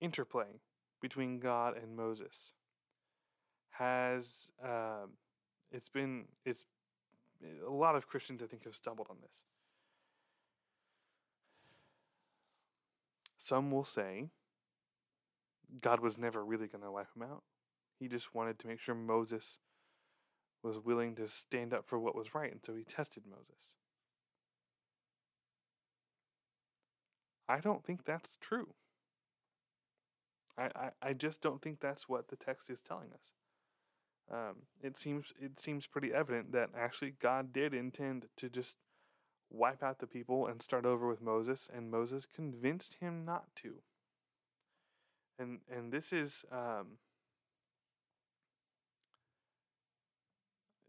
interplay 0.00 0.60
between 1.00 1.38
God 1.38 1.76
and 1.76 1.94
Moses 1.94 2.52
has 3.70 4.50
uh, 4.64 5.06
it's 5.70 5.88
been 5.88 6.24
it's 6.44 6.64
a 7.66 7.70
lot 7.70 7.94
of 7.94 8.08
Christians 8.08 8.42
I 8.42 8.46
think 8.46 8.64
have 8.64 8.74
stumbled 8.74 9.08
on 9.10 9.16
this. 9.20 9.44
Some 13.48 13.70
will 13.70 13.84
say 13.84 14.30
God 15.80 16.00
was 16.00 16.18
never 16.18 16.44
really 16.44 16.66
going 16.68 16.82
to 16.84 16.90
wipe 16.90 17.14
him 17.16 17.22
out. 17.22 17.42
He 18.00 18.08
just 18.08 18.34
wanted 18.34 18.58
to 18.60 18.66
make 18.66 18.80
sure 18.80 18.94
Moses 18.94 19.58
was 20.62 20.78
willing 20.78 21.14
to 21.16 21.28
stand 21.28 21.74
up 21.74 21.86
for 21.86 21.98
what 21.98 22.16
was 22.16 22.34
right, 22.34 22.52
and 22.52 22.60
so 22.64 22.74
he 22.74 22.84
tested 22.84 23.24
Moses. 23.28 23.74
I 27.48 27.60
don't 27.60 27.84
think 27.84 28.04
that's 28.04 28.36
true. 28.36 28.74
I, 30.58 30.64
I, 30.76 30.90
I 31.02 31.12
just 31.14 31.40
don't 31.40 31.62
think 31.62 31.80
that's 31.80 32.08
what 32.08 32.28
the 32.28 32.36
text 32.36 32.70
is 32.70 32.80
telling 32.80 33.12
us. 33.12 33.32
um, 34.30 34.56
it 34.82 34.96
seems 34.96 35.32
it 35.40 35.58
seems 35.60 35.86
pretty 35.86 36.12
evident 36.12 36.52
that 36.52 36.70
actually 36.76 37.14
God 37.20 37.52
did 37.52 37.74
intend 37.74 38.26
to 38.38 38.48
just 38.48 38.76
wipe 39.50 39.82
out 39.82 39.98
the 39.98 40.06
people 40.06 40.46
and 40.46 40.60
start 40.60 40.84
over 40.84 41.08
with 41.08 41.20
Moses, 41.20 41.70
and 41.74 41.90
Moses 41.90 42.26
convinced 42.26 42.96
him 43.00 43.24
not 43.24 43.44
to. 43.56 43.74
And 45.38 45.60
and 45.70 45.92
this 45.92 46.12
is 46.12 46.44
um, 46.50 46.98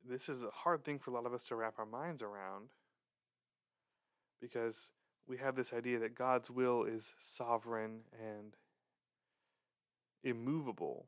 this 0.08 0.30
is 0.30 0.44
a 0.44 0.50
hard 0.50 0.84
thing 0.84 1.00
for 1.00 1.12
a 1.12 1.14
lot 1.14 1.26
of 1.26 1.34
us 1.34 1.44
to 1.46 1.56
wrap 1.56 1.76
our 1.78 1.86
minds 1.86 2.22
around 2.22 2.70
because 4.42 4.90
we 5.28 5.38
have 5.38 5.56
this 5.56 5.74
idea 5.74 6.00
that 6.00 6.16
God's 6.16 6.50
will 6.50 6.84
is 6.84 7.14
sovereign 7.20 8.02
and 8.14 8.56
immovable. 10.24 11.08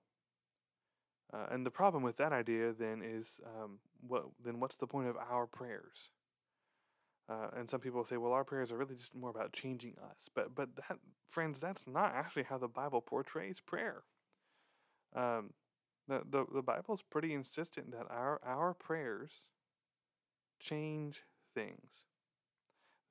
Uh, 1.31 1.45
and 1.51 1.65
the 1.65 1.71
problem 1.71 2.03
with 2.03 2.17
that 2.17 2.33
idea 2.33 2.73
then 2.73 3.01
is 3.03 3.39
um, 3.45 3.79
what 4.05 4.25
then 4.43 4.59
what's 4.59 4.75
the 4.75 4.87
point 4.87 5.07
of 5.07 5.15
our 5.17 5.45
prayers? 5.45 6.09
Uh, 7.29 7.47
and 7.55 7.69
some 7.69 7.79
people 7.79 8.03
say, 8.03 8.17
well, 8.17 8.33
our 8.33 8.43
prayers 8.43 8.71
are 8.71 8.77
really 8.77 8.95
just 8.95 9.13
more 9.13 9.29
about 9.29 9.53
changing 9.53 9.95
us. 10.11 10.29
But 10.33 10.55
but 10.55 10.75
that 10.77 10.97
friends, 11.27 11.59
that's 11.59 11.85
not 11.87 12.13
actually 12.15 12.43
how 12.43 12.57
the 12.57 12.67
Bible 12.67 13.01
portrays 13.01 13.59
prayer. 13.59 14.03
Um, 15.15 15.51
the, 16.07 16.23
the 16.27 16.45
the 16.51 16.61
Bible's 16.63 17.03
pretty 17.03 17.33
insistent 17.33 17.91
that 17.91 18.07
our 18.09 18.41
our 18.43 18.73
prayers 18.73 19.45
change 20.59 21.23
things. 21.53 22.03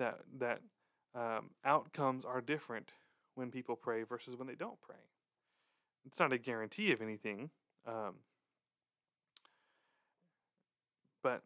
That 0.00 0.18
that 0.38 0.62
um, 1.14 1.50
outcomes 1.64 2.25
are 2.25 2.40
different 2.40 2.92
when 3.37 3.50
people 3.52 3.76
pray 3.76 4.02
versus 4.02 4.37
when 4.37 4.48
they 4.48 4.56
don't 4.56 4.80
pray. 4.80 4.96
It's 6.06 6.18
not 6.18 6.32
a 6.32 6.38
guarantee 6.38 6.90
of 6.92 7.00
anything, 7.00 7.50
um, 7.87 8.14
but 11.22 11.42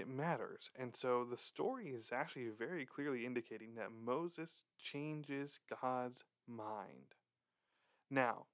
it 0.00 0.08
matters. 0.08 0.70
And 0.78 0.96
so 0.96 1.26
the 1.28 1.36
story 1.36 1.88
is 1.88 2.10
actually 2.12 2.48
very 2.58 2.86
clearly 2.86 3.24
indicating 3.24 3.74
that 3.76 3.90
Moses 3.92 4.62
changes 4.78 5.60
God's 5.82 6.24
mind. 6.48 7.14
Now, 8.10 8.46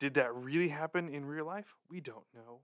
did 0.00 0.14
that 0.14 0.34
really 0.34 0.68
happen 0.68 1.08
in 1.08 1.24
real 1.24 1.46
life? 1.46 1.74
We 1.90 2.00
don't 2.00 2.26
know. 2.34 2.60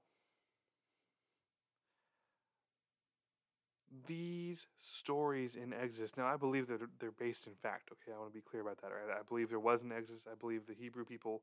These 4.06 4.66
stories 4.80 5.56
in 5.56 5.72
Exodus, 5.72 6.16
now 6.16 6.26
I 6.26 6.36
believe 6.36 6.68
that 6.68 6.80
they're 6.98 7.10
based 7.10 7.46
in 7.46 7.54
fact. 7.54 7.90
Okay, 7.92 8.14
I 8.14 8.18
want 8.18 8.30
to 8.30 8.34
be 8.34 8.42
clear 8.42 8.62
about 8.62 8.80
that. 8.82 8.88
Right? 8.88 9.18
I 9.18 9.22
believe 9.28 9.48
there 9.48 9.58
was 9.58 9.82
an 9.82 9.92
Exodus. 9.92 10.26
I 10.30 10.34
believe 10.38 10.66
the 10.66 10.74
Hebrew 10.74 11.04
people 11.04 11.42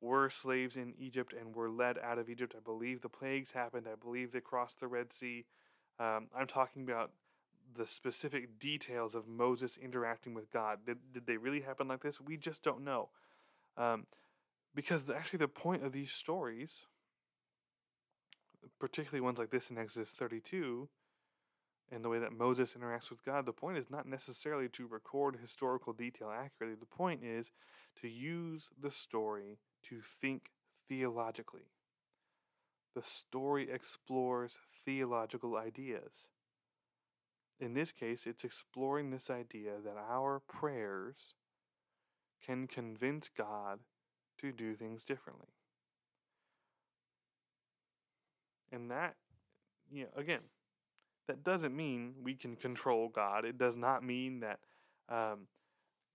were 0.00 0.28
slaves 0.28 0.76
in 0.76 0.94
Egypt 0.98 1.32
and 1.38 1.54
were 1.54 1.70
led 1.70 1.98
out 1.98 2.18
of 2.18 2.28
Egypt. 2.28 2.54
I 2.56 2.60
believe 2.60 3.00
the 3.00 3.08
plagues 3.08 3.52
happened. 3.52 3.86
I 3.90 3.96
believe 3.96 4.32
they 4.32 4.40
crossed 4.40 4.80
the 4.80 4.88
Red 4.88 5.12
Sea. 5.12 5.44
Um, 5.98 6.28
I'm 6.36 6.46
talking 6.46 6.82
about 6.82 7.10
the 7.76 7.86
specific 7.86 8.58
details 8.58 9.14
of 9.14 9.26
Moses 9.26 9.76
interacting 9.76 10.34
with 10.34 10.50
God. 10.50 10.80
Did, 10.86 10.98
did 11.12 11.26
they 11.26 11.36
really 11.36 11.60
happen 11.60 11.88
like 11.88 12.02
this? 12.02 12.20
We 12.20 12.36
just 12.36 12.62
don't 12.62 12.84
know. 12.84 13.08
Um, 13.76 14.06
because 14.74 15.08
actually, 15.10 15.38
the 15.38 15.48
point 15.48 15.84
of 15.84 15.92
these 15.92 16.12
stories, 16.12 16.82
particularly 18.80 19.20
ones 19.20 19.38
like 19.38 19.50
this 19.50 19.70
in 19.70 19.78
Exodus 19.78 20.10
32, 20.10 20.88
and 21.92 22.04
the 22.04 22.08
way 22.08 22.18
that 22.18 22.32
Moses 22.32 22.74
interacts 22.74 23.10
with 23.10 23.24
God, 23.24 23.46
the 23.46 23.52
point 23.52 23.78
is 23.78 23.90
not 23.90 24.06
necessarily 24.06 24.68
to 24.70 24.86
record 24.86 25.38
historical 25.40 25.92
detail 25.92 26.30
accurately. 26.30 26.76
The 26.78 26.86
point 26.86 27.22
is 27.22 27.50
to 28.00 28.08
use 28.08 28.70
the 28.80 28.90
story 28.90 29.58
to 29.88 30.00
think 30.00 30.50
theologically. 30.88 31.73
The 32.94 33.02
story 33.02 33.68
explores 33.70 34.60
theological 34.84 35.56
ideas. 35.56 36.28
In 37.60 37.74
this 37.74 37.92
case, 37.92 38.26
it's 38.26 38.44
exploring 38.44 39.10
this 39.10 39.30
idea 39.30 39.72
that 39.84 39.96
our 39.96 40.40
prayers 40.40 41.34
can 42.44 42.66
convince 42.66 43.28
God 43.28 43.80
to 44.40 44.52
do 44.52 44.74
things 44.74 45.04
differently. 45.04 45.48
And 48.70 48.90
that, 48.90 49.14
you 49.90 50.04
know, 50.04 50.10
again, 50.16 50.40
that 51.28 51.42
doesn't 51.42 51.74
mean 51.74 52.14
we 52.22 52.34
can 52.34 52.56
control 52.56 53.08
God. 53.08 53.44
It 53.44 53.56
does 53.56 53.76
not 53.76 54.02
mean 54.02 54.40
that 54.40 54.58
um, 55.08 55.46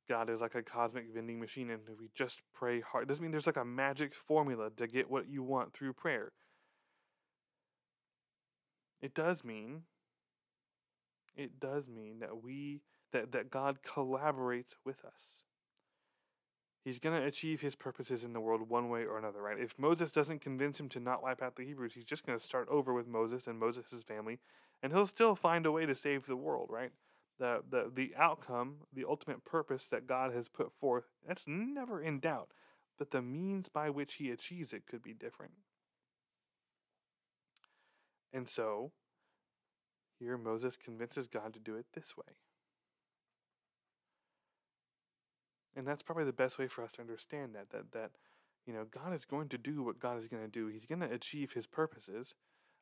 God 0.07 0.29
is 0.29 0.41
like 0.41 0.55
a 0.55 0.63
cosmic 0.63 1.05
vending 1.13 1.39
machine 1.39 1.69
and 1.69 1.81
we 1.99 2.09
just 2.13 2.41
pray 2.53 2.81
hard. 2.81 3.03
It 3.03 3.07
doesn't 3.07 3.23
mean 3.23 3.31
there's 3.31 3.47
like 3.47 3.57
a 3.57 3.65
magic 3.65 4.13
formula 4.13 4.69
to 4.77 4.87
get 4.87 5.09
what 5.09 5.29
you 5.29 5.41
want 5.41 5.73
through 5.73 5.93
prayer. 5.93 6.31
It 9.01 9.13
does 9.13 9.43
mean 9.43 9.83
it 11.39 11.59
does 11.59 11.87
mean 11.87 12.19
that 12.19 12.43
we 12.43 12.81
that, 13.13 13.31
that 13.31 13.49
God 13.49 13.79
collaborates 13.81 14.75
with 14.85 15.03
us. 15.05 15.43
He's 16.83 16.99
going 16.99 17.19
to 17.19 17.27
achieve 17.27 17.61
his 17.61 17.75
purposes 17.75 18.23
in 18.23 18.33
the 18.33 18.39
world 18.39 18.69
one 18.69 18.89
way 18.89 19.03
or 19.03 19.17
another, 19.17 19.41
right? 19.41 19.59
If 19.59 19.77
Moses 19.77 20.11
doesn't 20.11 20.41
convince 20.41 20.79
him 20.79 20.89
to 20.89 20.99
not 20.99 21.23
wipe 21.23 21.41
out 21.41 21.55
the 21.55 21.65
Hebrews, 21.65 21.93
he's 21.93 22.05
just 22.05 22.25
going 22.25 22.37
to 22.37 22.43
start 22.43 22.67
over 22.69 22.93
with 22.93 23.07
Moses 23.07 23.47
and 23.47 23.59
Moses' 23.59 24.03
family, 24.03 24.39
and 24.81 24.93
he'll 24.93 25.05
still 25.05 25.35
find 25.35 25.65
a 25.65 25.71
way 25.71 25.85
to 25.85 25.95
save 25.95 26.25
the 26.25 26.35
world, 26.35 26.69
right? 26.71 26.91
The, 27.37 27.63
the, 27.69 27.91
the 27.93 28.13
outcome, 28.17 28.77
the 28.93 29.05
ultimate 29.07 29.43
purpose 29.43 29.85
that 29.87 30.07
God 30.07 30.33
has 30.33 30.49
put 30.49 30.71
forth, 30.79 31.05
that's 31.27 31.47
never 31.47 32.01
in 32.01 32.19
doubt. 32.19 32.49
But 32.97 33.11
the 33.11 33.21
means 33.21 33.69
by 33.69 33.89
which 33.89 34.15
he 34.15 34.29
achieves 34.29 34.73
it 34.73 34.87
could 34.87 35.01
be 35.01 35.13
different. 35.13 35.53
And 38.33 38.47
so, 38.47 38.91
here 40.19 40.37
Moses 40.37 40.77
convinces 40.77 41.27
God 41.27 41.53
to 41.53 41.59
do 41.59 41.75
it 41.75 41.85
this 41.93 42.15
way. 42.17 42.35
And 45.75 45.87
that's 45.87 46.03
probably 46.03 46.25
the 46.25 46.33
best 46.33 46.59
way 46.59 46.67
for 46.67 46.83
us 46.83 46.91
to 46.93 47.01
understand 47.01 47.55
that 47.55 47.69
that 47.69 47.91
that 47.93 48.11
you 48.65 48.73
know 48.73 48.85
God 48.91 49.13
is 49.13 49.25
going 49.25 49.49
to 49.49 49.57
do 49.57 49.81
what 49.81 49.99
God 49.99 50.19
is 50.19 50.27
going 50.27 50.43
to 50.43 50.49
do. 50.49 50.67
He's 50.67 50.85
going 50.85 50.99
to 50.99 51.11
achieve 51.11 51.53
His 51.53 51.67
purposes, 51.67 52.35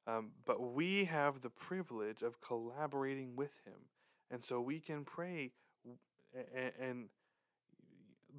um, 0.07 0.31
but 0.45 0.73
we 0.73 1.05
have 1.05 1.41
the 1.41 1.49
privilege 1.49 2.23
of 2.23 2.41
collaborating 2.41 3.35
with 3.35 3.61
Him, 3.65 3.89
and 4.31 4.43
so 4.43 4.59
we 4.59 4.79
can 4.79 5.03
pray. 5.03 5.51
And, 6.55 6.71
and 6.79 7.09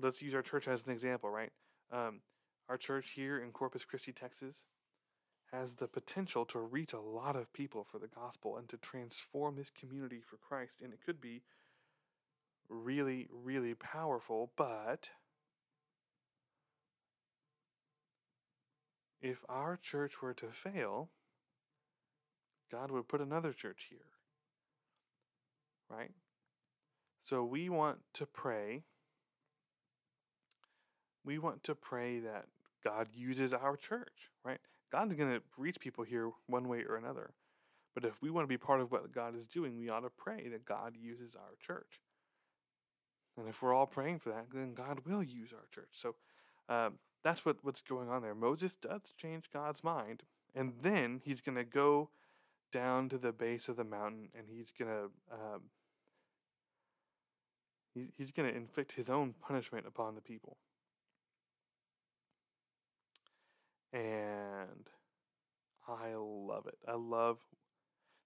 let's 0.00 0.20
use 0.22 0.34
our 0.34 0.42
church 0.42 0.68
as 0.68 0.86
an 0.86 0.92
example, 0.92 1.30
right? 1.30 1.50
Um, 1.92 2.20
our 2.68 2.76
church 2.76 3.10
here 3.14 3.38
in 3.38 3.50
Corpus 3.50 3.84
Christi, 3.84 4.12
Texas, 4.12 4.64
has 5.52 5.74
the 5.74 5.86
potential 5.86 6.44
to 6.46 6.58
reach 6.58 6.92
a 6.92 7.00
lot 7.00 7.36
of 7.36 7.52
people 7.52 7.84
for 7.90 7.98
the 7.98 8.08
gospel 8.08 8.56
and 8.56 8.68
to 8.68 8.76
transform 8.76 9.56
this 9.56 9.70
community 9.70 10.20
for 10.20 10.36
Christ. 10.36 10.80
And 10.82 10.92
it 10.92 11.00
could 11.04 11.20
be 11.20 11.42
really, 12.68 13.28
really 13.32 13.74
powerful, 13.74 14.52
but 14.56 15.10
if 19.22 19.38
our 19.48 19.76
church 19.76 20.20
were 20.20 20.34
to 20.34 20.48
fail, 20.48 21.08
God 22.70 22.90
would 22.90 23.08
put 23.08 23.20
another 23.20 23.52
church 23.52 23.86
here. 23.88 23.98
Right? 25.88 26.12
So 27.22 27.42
we 27.42 27.70
want 27.70 27.98
to 28.14 28.26
pray. 28.26 28.82
We 31.24 31.38
want 31.38 31.64
to 31.64 31.74
pray 31.74 32.20
that 32.20 32.46
God 32.84 33.08
uses 33.14 33.52
our 33.52 33.76
church, 33.76 34.30
right? 34.44 34.60
God's 34.90 35.14
going 35.14 35.30
to 35.30 35.42
reach 35.56 35.80
people 35.80 36.04
here 36.04 36.30
one 36.46 36.68
way 36.68 36.82
or 36.88 36.96
another. 36.96 37.30
But 37.94 38.04
if 38.04 38.22
we 38.22 38.30
want 38.30 38.44
to 38.44 38.48
be 38.48 38.58
part 38.58 38.80
of 38.80 38.92
what 38.92 39.12
God 39.12 39.36
is 39.36 39.48
doing, 39.48 39.78
we 39.78 39.88
ought 39.88 40.00
to 40.00 40.10
pray 40.10 40.48
that 40.48 40.64
God 40.64 40.94
uses 40.96 41.34
our 41.34 41.56
church. 41.60 42.00
And 43.36 43.48
if 43.48 43.62
we're 43.62 43.74
all 43.74 43.86
praying 43.86 44.18
for 44.20 44.30
that, 44.30 44.46
then 44.52 44.74
God 44.74 45.00
will 45.06 45.22
use 45.22 45.50
our 45.52 45.66
church. 45.72 45.90
So 45.92 46.14
um, 46.68 46.94
that's 47.22 47.44
what, 47.44 47.56
what's 47.62 47.82
going 47.82 48.08
on 48.08 48.22
there. 48.22 48.34
Moses 48.34 48.76
does 48.76 49.02
change 49.16 49.50
God's 49.52 49.82
mind, 49.82 50.22
and 50.54 50.74
then 50.82 51.20
he's 51.24 51.40
going 51.40 51.56
to 51.56 51.64
go 51.64 52.10
down 52.72 53.08
to 53.08 53.18
the 53.18 53.32
base 53.32 53.68
of 53.68 53.76
the 53.76 53.84
mountain, 53.84 54.28
and 54.36 54.46
he's 54.48 54.72
going 54.72 54.90
to 54.90 55.04
um, 55.32 55.62
he, 57.94 58.12
he's 58.16 58.32
going 58.32 58.48
to 58.48 58.56
inflict 58.56 58.92
his 58.92 59.08
own 59.08 59.34
punishment 59.40 59.86
upon 59.86 60.14
the 60.14 60.20
people. 60.20 60.56
And 63.92 64.88
I 65.88 66.14
love 66.16 66.66
it. 66.66 66.78
I 66.86 66.94
love 66.94 67.38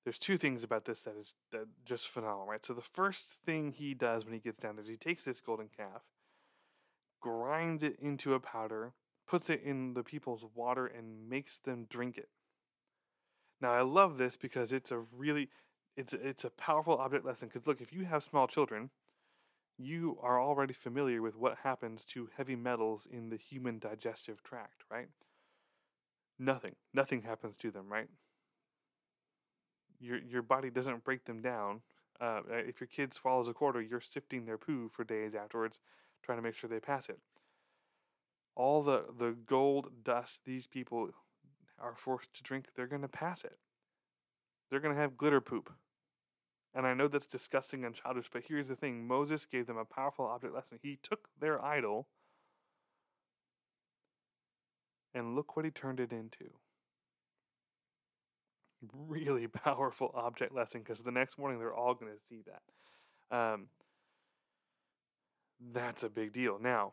there's 0.05 0.19
two 0.19 0.37
things 0.37 0.65
about 0.65 0.85
this 0.85 1.03
that 1.03 1.17
is 1.17 1.35
that 1.53 1.67
just 1.85 2.09
phenomenal, 2.09 2.47
right? 2.47 2.65
So 2.65 2.75
the 2.75 2.83
first 2.83 3.27
thing 3.47 3.73
he 3.73 3.95
does 3.95 4.25
when 4.25 4.35
he 4.35 4.41
gets 4.41 4.59
down 4.59 4.77
there 4.77 4.83
is 4.83 4.91
he 4.91 4.97
takes 4.97 5.25
this 5.25 5.41
golden 5.41 5.69
calf, 5.69 6.03
grinds 7.21 7.83
it 7.83 7.97
into 8.01 8.35
a 8.35 8.41
powder, 8.41 8.95
puts 9.29 9.49
it 9.49 9.63
in 9.63 9.95
the 9.95 10.03
people's 10.03 10.45
water, 10.55 10.87
and 10.87 11.29
makes 11.29 11.59
them 11.59 11.87
drink 11.89 12.19
it. 12.19 12.29
Now 13.61 13.73
I 13.73 13.83
love 13.83 14.19
this 14.19 14.37
because 14.37 14.73
it's 14.73 14.91
a 14.91 14.99
really 14.99 15.49
it's 15.97 16.13
it's 16.13 16.45
a 16.45 16.51
powerful 16.51 16.99
object 16.99 17.25
lesson. 17.25 17.49
Because 17.49 17.67
look, 17.67 17.81
if 17.81 17.93
you 17.93 18.05
have 18.05 18.25
small 18.25 18.49
children, 18.49 18.91
you 19.79 20.19
are 20.23 20.41
already 20.41 20.75
familiar 20.75 21.23
with 21.23 21.37
what 21.37 21.59
happens 21.63 22.05
to 22.07 22.29
heavy 22.37 22.57
metals 22.57 23.07
in 23.11 23.29
the 23.29 23.37
human 23.37 23.79
digestive 23.79 24.43
tract, 24.43 24.85
right? 24.91 25.09
Nothing. 26.39 26.75
Nothing 26.93 27.23
happens 27.23 27.57
to 27.59 27.71
them, 27.71 27.87
right? 27.91 28.09
Your 30.01 30.19
your 30.19 30.43
body 30.43 30.71
doesn't 30.71 31.05
break 31.05 31.25
them 31.25 31.41
down. 31.41 31.83
Uh, 32.21 32.41
if 32.51 32.81
your 32.81 32.87
kid 32.87 33.13
swallows 33.13 33.49
a 33.49 33.53
quarter, 33.53 33.81
you're 33.81 34.01
sifting 34.01 34.45
their 34.45 34.59
poo 34.59 34.89
for 34.89 35.03
days 35.03 35.35
afterwards, 35.35 35.81
trying 36.23 36.39
to 36.39 36.43
make 36.43 36.55
sure 36.55 36.71
they 36.71 36.79
pass 36.79 37.09
it. 37.09 37.19
All 38.55 38.83
the, 38.83 39.07
the 39.19 39.35
gold 39.47 40.05
dust 40.05 40.41
these 40.45 40.67
people 40.67 41.11
are 41.81 41.97
forced 41.97 42.33
to 42.35 42.43
drink, 42.43 42.67
they're 42.77 42.87
going 42.87 43.03
to 43.03 43.09
pass 43.09 43.45
it. 43.45 43.59
They're 44.71 44.81
going 44.81 44.95
to 44.95 45.01
have 45.01 45.17
glitter 45.17 45.41
poop. 45.41 45.73
And 46.75 46.87
I 46.87 46.95
know 46.95 47.09
that's 47.09 47.27
disgusting 47.27 47.85
and 47.85 47.95
childish, 47.95 48.31
but 48.33 48.45
here's 48.47 48.69
the 48.69 48.77
thing 48.77 49.07
Moses 49.07 49.45
gave 49.45 49.67
them 49.67 49.77
a 49.77 49.85
powerful 49.85 50.25
object 50.27 50.55
lesson. 50.55 50.79
He 50.81 50.99
took 51.03 51.29
their 51.39 51.63
idol, 51.63 52.07
and 55.15 55.35
look 55.35 55.57
what 55.57 55.65
he 55.65 55.71
turned 55.71 56.01
it 56.01 56.13
into. 56.13 56.51
Really 58.93 59.47
powerful 59.65 60.11
object 60.15 60.55
lesson 60.55 60.83
because 60.83 61.03
the 61.03 61.11
next 61.11 61.39
morning 61.39 61.59
they're 61.59 61.75
all 61.75 61.95
going 61.95 62.13
to 62.13 62.19
see 62.29 62.43
that. 62.47 63.37
Um, 63.37 63.69
that's 65.73 66.03
a 66.03 66.09
big 66.09 66.33
deal. 66.33 66.59
Now, 66.61 66.93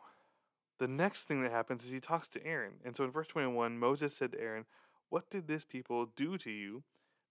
the 0.80 0.88
next 0.88 1.24
thing 1.24 1.44
that 1.44 1.52
happens 1.52 1.86
is 1.86 1.92
he 1.92 2.00
talks 2.00 2.28
to 2.30 2.46
Aaron. 2.46 2.76
And 2.86 2.96
so 2.96 3.04
in 3.04 3.12
verse 3.12 3.28
21, 3.28 3.78
Moses 3.78 4.16
said 4.16 4.32
to 4.32 4.40
Aaron, 4.40 4.66
What 5.10 5.30
did 5.30 5.48
this 5.48 5.66
people 5.66 6.08
do 6.16 6.38
to 6.38 6.52
you 6.52 6.84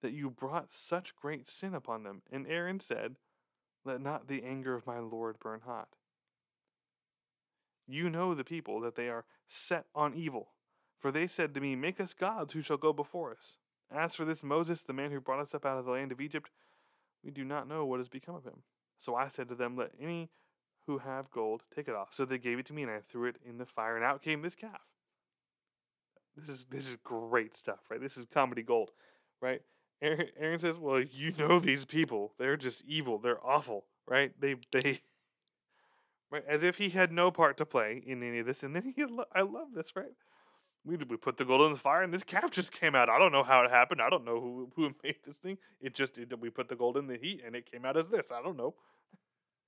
that 0.02 0.12
you 0.12 0.30
brought 0.30 0.72
such 0.72 1.16
great 1.16 1.48
sin 1.48 1.74
upon 1.74 2.02
them? 2.02 2.22
And 2.30 2.46
Aaron 2.46 2.80
said, 2.80 3.16
Let 3.84 4.00
not 4.00 4.28
the 4.28 4.42
anger 4.42 4.74
of 4.74 4.86
my 4.86 4.98
Lord 4.98 5.38
burn 5.38 5.60
hot. 5.64 5.88
You 7.86 8.10
know 8.10 8.34
the 8.34 8.44
people 8.44 8.80
that 8.80 8.96
they 8.96 9.08
are 9.08 9.24
set 9.48 9.86
on 9.94 10.14
evil. 10.14 10.48
For 10.98 11.12
they 11.12 11.26
said 11.26 11.54
to 11.54 11.60
me, 11.60 11.76
Make 11.76 12.00
us 12.00 12.14
gods 12.14 12.52
who 12.52 12.62
shall 12.62 12.76
go 12.76 12.92
before 12.92 13.30
us. 13.32 13.56
As 13.90 14.14
for 14.14 14.24
this 14.24 14.42
Moses, 14.42 14.82
the 14.82 14.92
man 14.92 15.10
who 15.10 15.20
brought 15.20 15.40
us 15.40 15.54
up 15.54 15.64
out 15.64 15.78
of 15.78 15.84
the 15.84 15.92
land 15.92 16.12
of 16.12 16.20
Egypt, 16.20 16.50
we 17.24 17.30
do 17.30 17.44
not 17.44 17.68
know 17.68 17.84
what 17.84 18.00
has 18.00 18.08
become 18.08 18.34
of 18.34 18.44
him. 18.44 18.62
So 18.98 19.14
I 19.14 19.28
said 19.28 19.48
to 19.48 19.54
them, 19.54 19.76
Let 19.76 19.92
any 20.00 20.30
who 20.86 20.98
have 20.98 21.30
gold 21.30 21.62
take 21.74 21.86
it 21.86 21.94
off. 21.94 22.08
So 22.12 22.24
they 22.24 22.38
gave 22.38 22.58
it 22.58 22.66
to 22.66 22.72
me, 22.72 22.82
and 22.82 22.90
I 22.90 23.00
threw 23.00 23.28
it 23.28 23.36
in 23.46 23.58
the 23.58 23.66
fire, 23.66 23.96
and 23.96 24.04
out 24.04 24.22
came 24.22 24.42
this 24.42 24.54
calf. 24.54 24.80
This 26.34 26.48
is 26.48 26.66
this 26.70 26.88
is 26.88 26.96
great 27.04 27.56
stuff, 27.56 27.80
right? 27.90 28.00
This 28.00 28.16
is 28.16 28.26
comedy 28.26 28.62
gold, 28.62 28.90
right? 29.40 29.60
Aaron, 30.00 30.28
Aaron 30.38 30.58
says, 30.58 30.78
"Well, 30.78 31.00
you 31.00 31.32
know 31.38 31.58
these 31.58 31.84
people; 31.84 32.32
they're 32.38 32.56
just 32.56 32.84
evil. 32.86 33.18
They're 33.18 33.44
awful, 33.44 33.84
right? 34.06 34.32
They 34.40 34.56
they." 34.72 35.00
Right, 36.30 36.44
as 36.46 36.62
if 36.62 36.76
he 36.76 36.90
had 36.90 37.10
no 37.10 37.30
part 37.30 37.56
to 37.56 37.64
play 37.64 38.02
in 38.06 38.22
any 38.22 38.40
of 38.40 38.44
this, 38.44 38.62
and 38.62 38.76
then 38.76 38.92
he, 38.94 39.02
I 39.34 39.40
love 39.40 39.68
this, 39.74 39.96
right? 39.96 40.12
We 40.84 40.96
we 40.96 41.16
put 41.16 41.36
the 41.36 41.44
gold 41.44 41.62
in 41.62 41.72
the 41.72 41.78
fire 41.78 42.02
and 42.02 42.12
this 42.12 42.22
calf 42.22 42.50
just 42.52 42.72
came 42.72 42.94
out. 42.94 43.08
I 43.08 43.18
don't 43.18 43.32
know 43.32 43.42
how 43.42 43.62
it 43.62 43.70
happened. 43.70 44.00
I 44.00 44.10
don't 44.10 44.24
know 44.24 44.40
who 44.40 44.70
who 44.74 44.94
made 45.02 45.16
this 45.26 45.36
thing. 45.38 45.58
It 45.80 45.94
just 45.94 46.18
it, 46.18 46.38
we 46.40 46.50
put 46.50 46.68
the 46.68 46.76
gold 46.76 46.96
in 46.96 47.06
the 47.06 47.18
heat 47.18 47.42
and 47.44 47.54
it 47.54 47.70
came 47.70 47.84
out 47.84 47.96
as 47.96 48.08
this. 48.08 48.30
I 48.32 48.42
don't 48.42 48.56
know. 48.56 48.74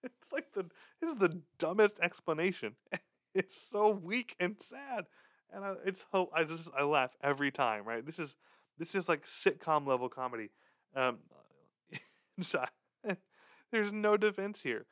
It's 0.03 0.33
like 0.33 0.55
the 0.55 0.65
this 1.03 1.13
is 1.13 1.19
the 1.19 1.43
dumbest 1.59 1.99
explanation. 2.01 2.75
It's 3.35 3.61
so 3.61 3.91
weak 3.91 4.35
and 4.41 4.57
sad, 4.59 5.05
and 5.53 5.63
I, 5.63 5.75
it's 5.85 6.07
I 6.35 6.45
just 6.45 6.71
I 6.77 6.85
laugh 6.85 7.11
every 7.23 7.51
time. 7.51 7.85
Right? 7.85 8.05
This 8.05 8.19
is 8.19 8.35
this 8.79 8.95
is 8.95 9.11
like 9.11 9.27
sitcom 9.27 9.87
level 9.87 10.09
comedy. 10.09 10.49
Um, 10.97 11.19
there's 13.71 13.93
no 13.93 14.17
defense 14.17 14.63
here. 14.63 14.87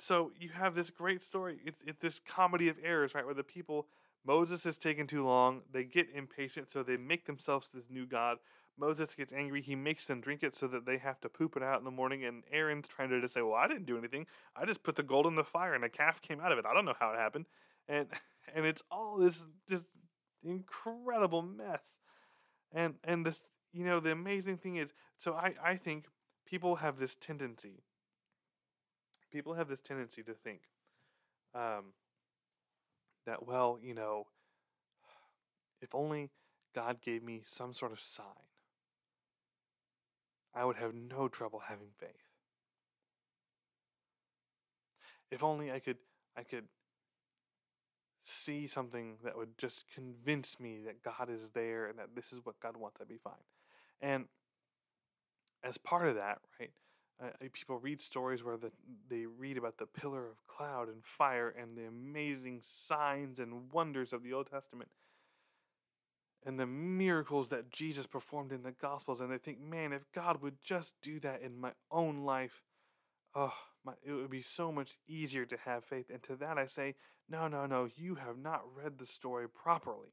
So 0.00 0.32
you 0.38 0.48
have 0.50 0.74
this 0.74 0.90
great 0.90 1.22
story. 1.22 1.60
It's 1.64 1.80
it's 1.86 2.00
this 2.00 2.18
comedy 2.18 2.68
of 2.68 2.76
errors, 2.82 3.14
right? 3.14 3.24
Where 3.24 3.34
the 3.34 3.44
people 3.44 3.86
Moses 4.24 4.64
is 4.66 4.78
taking 4.78 5.06
too 5.06 5.24
long. 5.24 5.62
They 5.70 5.84
get 5.84 6.08
impatient, 6.14 6.70
so 6.70 6.82
they 6.82 6.96
make 6.96 7.26
themselves 7.26 7.70
this 7.72 7.90
new 7.90 8.06
god. 8.06 8.38
Moses 8.76 9.14
gets 9.14 9.32
angry. 9.32 9.62
He 9.62 9.76
makes 9.76 10.06
them 10.06 10.20
drink 10.20 10.42
it 10.42 10.54
so 10.54 10.66
that 10.68 10.84
they 10.86 10.98
have 10.98 11.20
to 11.20 11.28
poop 11.28 11.56
it 11.56 11.62
out 11.62 11.78
in 11.78 11.84
the 11.84 11.90
morning. 11.90 12.24
And 12.24 12.42
Aaron's 12.50 12.88
trying 12.88 13.10
to 13.10 13.20
just 13.20 13.34
say, 13.34 13.42
"Well, 13.42 13.54
I 13.54 13.68
didn't 13.68 13.86
do 13.86 13.98
anything. 13.98 14.26
I 14.56 14.64
just 14.64 14.82
put 14.82 14.96
the 14.96 15.02
gold 15.02 15.26
in 15.26 15.36
the 15.36 15.44
fire, 15.44 15.74
and 15.74 15.84
a 15.84 15.88
calf 15.88 16.20
came 16.20 16.40
out 16.40 16.52
of 16.52 16.58
it. 16.58 16.66
I 16.66 16.74
don't 16.74 16.84
know 16.84 16.94
how 16.98 17.12
it 17.12 17.18
happened." 17.18 17.46
And 17.88 18.08
and 18.54 18.66
it's 18.66 18.82
all 18.90 19.18
this 19.18 19.44
just 19.68 19.86
incredible 20.42 21.42
mess. 21.42 22.00
And 22.72 22.94
and 23.04 23.26
the 23.26 23.36
you 23.72 23.84
know 23.84 24.00
the 24.00 24.12
amazing 24.12 24.58
thing 24.58 24.76
is, 24.76 24.92
so 25.16 25.34
I 25.34 25.54
I 25.62 25.76
think 25.76 26.06
people 26.46 26.76
have 26.76 26.98
this 26.98 27.14
tendency. 27.14 27.82
People 29.30 29.54
have 29.54 29.68
this 29.68 29.80
tendency 29.80 30.22
to 30.22 30.32
think, 30.32 30.60
um, 31.54 31.92
that, 33.26 33.46
well, 33.46 33.78
you 33.82 33.94
know, 33.94 34.26
if 35.80 35.94
only 35.94 36.30
God 36.74 37.00
gave 37.00 37.22
me 37.22 37.42
some 37.44 37.72
sort 37.72 37.92
of 37.92 38.00
sign, 38.00 38.26
I 40.54 40.64
would 40.64 40.76
have 40.76 40.94
no 40.94 41.28
trouble 41.28 41.62
having 41.68 41.88
faith. 41.98 42.10
If 45.30 45.42
only 45.42 45.72
I 45.72 45.80
could 45.80 45.98
I 46.36 46.42
could 46.42 46.64
see 48.22 48.66
something 48.66 49.16
that 49.22 49.36
would 49.36 49.58
just 49.58 49.84
convince 49.94 50.58
me 50.58 50.80
that 50.86 51.02
God 51.02 51.28
is 51.28 51.50
there 51.50 51.86
and 51.86 51.98
that 51.98 52.14
this 52.14 52.32
is 52.32 52.40
what 52.44 52.58
God 52.60 52.76
wants, 52.76 53.00
I'd 53.00 53.08
be 53.08 53.18
fine. 53.22 53.34
And 54.00 54.26
as 55.62 55.76
part 55.78 56.06
of 56.08 56.14
that, 56.16 56.38
right, 56.58 56.70
uh, 57.22 57.28
people 57.52 57.78
read 57.78 58.00
stories 58.00 58.42
where 58.42 58.56
the, 58.56 58.72
they 59.08 59.26
read 59.26 59.56
about 59.56 59.78
the 59.78 59.86
pillar 59.86 60.26
of 60.26 60.46
cloud 60.46 60.88
and 60.88 61.04
fire 61.04 61.54
and 61.58 61.76
the 61.76 61.86
amazing 61.86 62.60
signs 62.62 63.38
and 63.38 63.72
wonders 63.72 64.12
of 64.12 64.22
the 64.22 64.32
Old 64.32 64.50
Testament 64.50 64.90
and 66.44 66.58
the 66.58 66.66
miracles 66.66 67.48
that 67.48 67.70
Jesus 67.70 68.06
performed 68.06 68.52
in 68.52 68.62
the 68.62 68.72
Gospels, 68.72 69.20
and 69.20 69.32
they 69.32 69.38
think, 69.38 69.60
man, 69.60 69.92
if 69.92 70.02
God 70.12 70.42
would 70.42 70.56
just 70.62 70.94
do 71.00 71.18
that 71.20 71.40
in 71.42 71.58
my 71.58 71.72
own 71.90 72.18
life, 72.18 72.62
oh, 73.34 73.54
my, 73.84 73.94
it 74.04 74.12
would 74.12 74.30
be 74.30 74.42
so 74.42 74.70
much 74.70 74.98
easier 75.08 75.46
to 75.46 75.56
have 75.64 75.84
faith. 75.84 76.10
And 76.12 76.22
to 76.24 76.36
that 76.36 76.58
I 76.58 76.66
say, 76.66 76.96
no, 77.28 77.48
no, 77.48 77.64
no, 77.66 77.88
you 77.96 78.16
have 78.16 78.36
not 78.36 78.62
read 78.74 78.98
the 78.98 79.06
story 79.06 79.48
properly. 79.48 80.10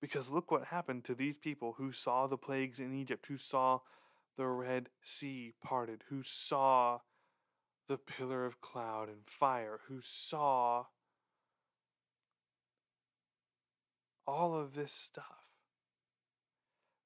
Because 0.00 0.30
look 0.30 0.52
what 0.52 0.66
happened 0.66 1.04
to 1.04 1.14
these 1.14 1.36
people 1.36 1.74
who 1.76 1.90
saw 1.90 2.28
the 2.28 2.36
plagues 2.36 2.78
in 2.78 2.94
Egypt, 2.94 3.26
who 3.26 3.36
saw 3.36 3.80
the 4.38 4.46
Red 4.46 4.88
Sea 5.02 5.52
parted, 5.62 6.04
who 6.08 6.22
saw 6.22 7.00
the 7.88 7.98
pillar 7.98 8.46
of 8.46 8.60
cloud 8.60 9.08
and 9.08 9.26
fire, 9.26 9.80
who 9.88 9.98
saw 10.00 10.84
all 14.26 14.54
of 14.54 14.74
this 14.74 14.92
stuff. 14.92 15.48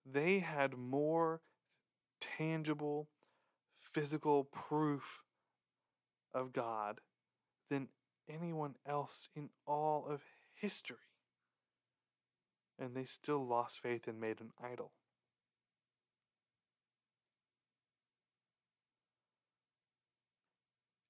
They 0.04 0.40
had 0.40 0.76
more 0.76 1.40
tangible, 2.20 3.08
physical 3.78 4.44
proof 4.44 5.22
of 6.34 6.52
God 6.52 7.00
than 7.70 7.88
anyone 8.28 8.74
else 8.84 9.30
in 9.34 9.48
all 9.66 10.06
of 10.06 10.20
history. 10.54 10.96
And 12.78 12.94
they 12.94 13.04
still 13.04 13.46
lost 13.46 13.80
faith 13.80 14.06
and 14.06 14.20
made 14.20 14.40
an 14.40 14.50
idol. 14.62 14.92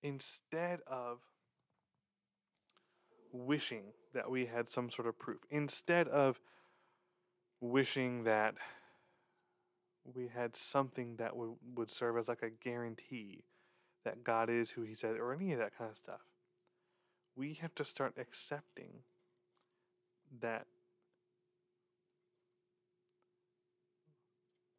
Instead 0.02 0.80
of 0.86 1.18
wishing 3.32 3.84
that 4.14 4.30
we 4.30 4.46
had 4.46 4.68
some 4.68 4.90
sort 4.90 5.08
of 5.08 5.18
proof, 5.18 5.40
instead 5.50 6.08
of 6.08 6.40
wishing 7.60 8.24
that 8.24 8.54
we 10.04 10.28
had 10.28 10.56
something 10.56 11.16
that 11.16 11.36
would, 11.36 11.54
would 11.74 11.90
serve 11.90 12.18
as 12.18 12.28
like 12.28 12.42
a 12.42 12.50
guarantee 12.50 13.44
that 14.04 14.24
God 14.24 14.50
is 14.50 14.70
who 14.70 14.82
He 14.82 14.94
said, 14.94 15.16
or 15.16 15.32
any 15.32 15.52
of 15.52 15.58
that 15.58 15.76
kind 15.78 15.90
of 15.90 15.96
stuff, 15.96 16.20
we 17.36 17.54
have 17.54 17.74
to 17.76 17.84
start 17.84 18.14
accepting 18.18 19.04
that 20.40 20.66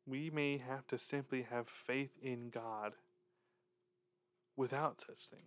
we 0.05 0.29
may 0.29 0.57
have 0.57 0.85
to 0.87 0.97
simply 0.97 1.43
have 1.49 1.67
faith 1.67 2.11
in 2.21 2.49
God 2.49 2.93
without 4.55 5.01
such 5.01 5.27
things. 5.27 5.41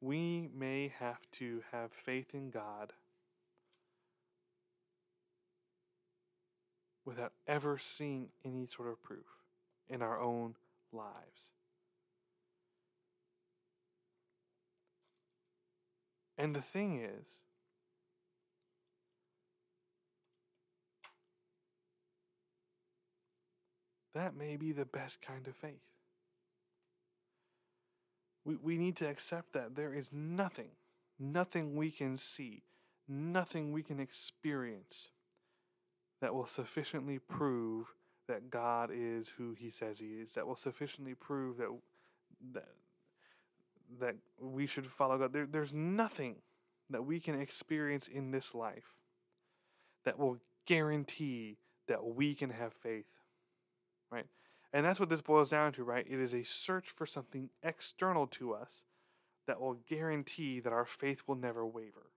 We 0.00 0.48
may 0.54 0.92
have 0.98 1.20
to 1.32 1.62
have 1.72 1.90
faith 1.92 2.34
in 2.34 2.50
God 2.50 2.92
without 7.04 7.32
ever 7.46 7.78
seeing 7.78 8.28
any 8.44 8.66
sort 8.66 8.88
of 8.88 9.02
proof 9.02 9.26
in 9.88 10.02
our 10.02 10.20
own 10.20 10.56
lives. 10.92 11.50
And 16.36 16.54
the 16.54 16.60
thing 16.60 17.02
is, 17.02 17.40
that 24.14 24.36
may 24.36 24.56
be 24.56 24.72
the 24.72 24.84
best 24.84 25.22
kind 25.22 25.46
of 25.46 25.56
faith. 25.56 25.95
We, 28.46 28.56
we 28.62 28.78
need 28.78 28.96
to 28.96 29.08
accept 29.08 29.52
that 29.54 29.74
there 29.74 29.92
is 29.92 30.12
nothing, 30.12 30.70
nothing 31.18 31.74
we 31.74 31.90
can 31.90 32.16
see, 32.16 32.62
nothing 33.08 33.72
we 33.72 33.82
can 33.82 33.98
experience 33.98 35.08
that 36.20 36.32
will 36.32 36.46
sufficiently 36.46 37.18
prove 37.18 37.88
that 38.28 38.50
God 38.50 38.90
is 38.92 39.28
who 39.36 39.54
he 39.58 39.70
says 39.70 39.98
he 39.98 40.20
is, 40.22 40.32
that 40.34 40.46
will 40.46 40.56
sufficiently 40.56 41.14
prove 41.14 41.58
that 41.58 41.68
that 42.52 42.68
that 44.00 44.16
we 44.40 44.66
should 44.66 44.86
follow 44.86 45.18
God. 45.18 45.32
There, 45.32 45.46
there's 45.46 45.72
nothing 45.72 46.36
that 46.90 47.04
we 47.04 47.20
can 47.20 47.40
experience 47.40 48.08
in 48.08 48.30
this 48.30 48.54
life 48.54 48.94
that 50.04 50.18
will 50.18 50.38
guarantee 50.66 51.56
that 51.88 52.04
we 52.04 52.34
can 52.34 52.50
have 52.50 52.72
faith. 52.72 53.06
Right? 54.10 54.26
And 54.76 54.84
that's 54.84 55.00
what 55.00 55.08
this 55.08 55.22
boils 55.22 55.48
down 55.48 55.72
to, 55.72 55.84
right? 55.84 56.06
It 56.06 56.20
is 56.20 56.34
a 56.34 56.42
search 56.42 56.90
for 56.90 57.06
something 57.06 57.48
external 57.62 58.26
to 58.26 58.52
us 58.52 58.84
that 59.46 59.58
will 59.58 59.78
guarantee 59.88 60.60
that 60.60 60.72
our 60.74 60.84
faith 60.84 61.22
will 61.26 61.34
never 61.34 61.66
waver. 61.66 62.10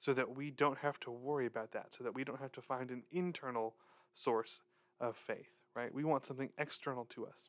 So 0.00 0.12
that 0.12 0.34
we 0.34 0.50
don't 0.50 0.78
have 0.78 0.98
to 1.00 1.12
worry 1.12 1.46
about 1.46 1.70
that, 1.70 1.94
so 1.94 2.02
that 2.02 2.12
we 2.12 2.24
don't 2.24 2.40
have 2.40 2.50
to 2.50 2.60
find 2.60 2.90
an 2.90 3.04
internal 3.12 3.76
source 4.12 4.60
of 5.00 5.16
faith, 5.16 5.52
right? 5.76 5.94
We 5.94 6.02
want 6.02 6.24
something 6.24 6.50
external 6.58 7.04
to 7.10 7.26
us. 7.26 7.48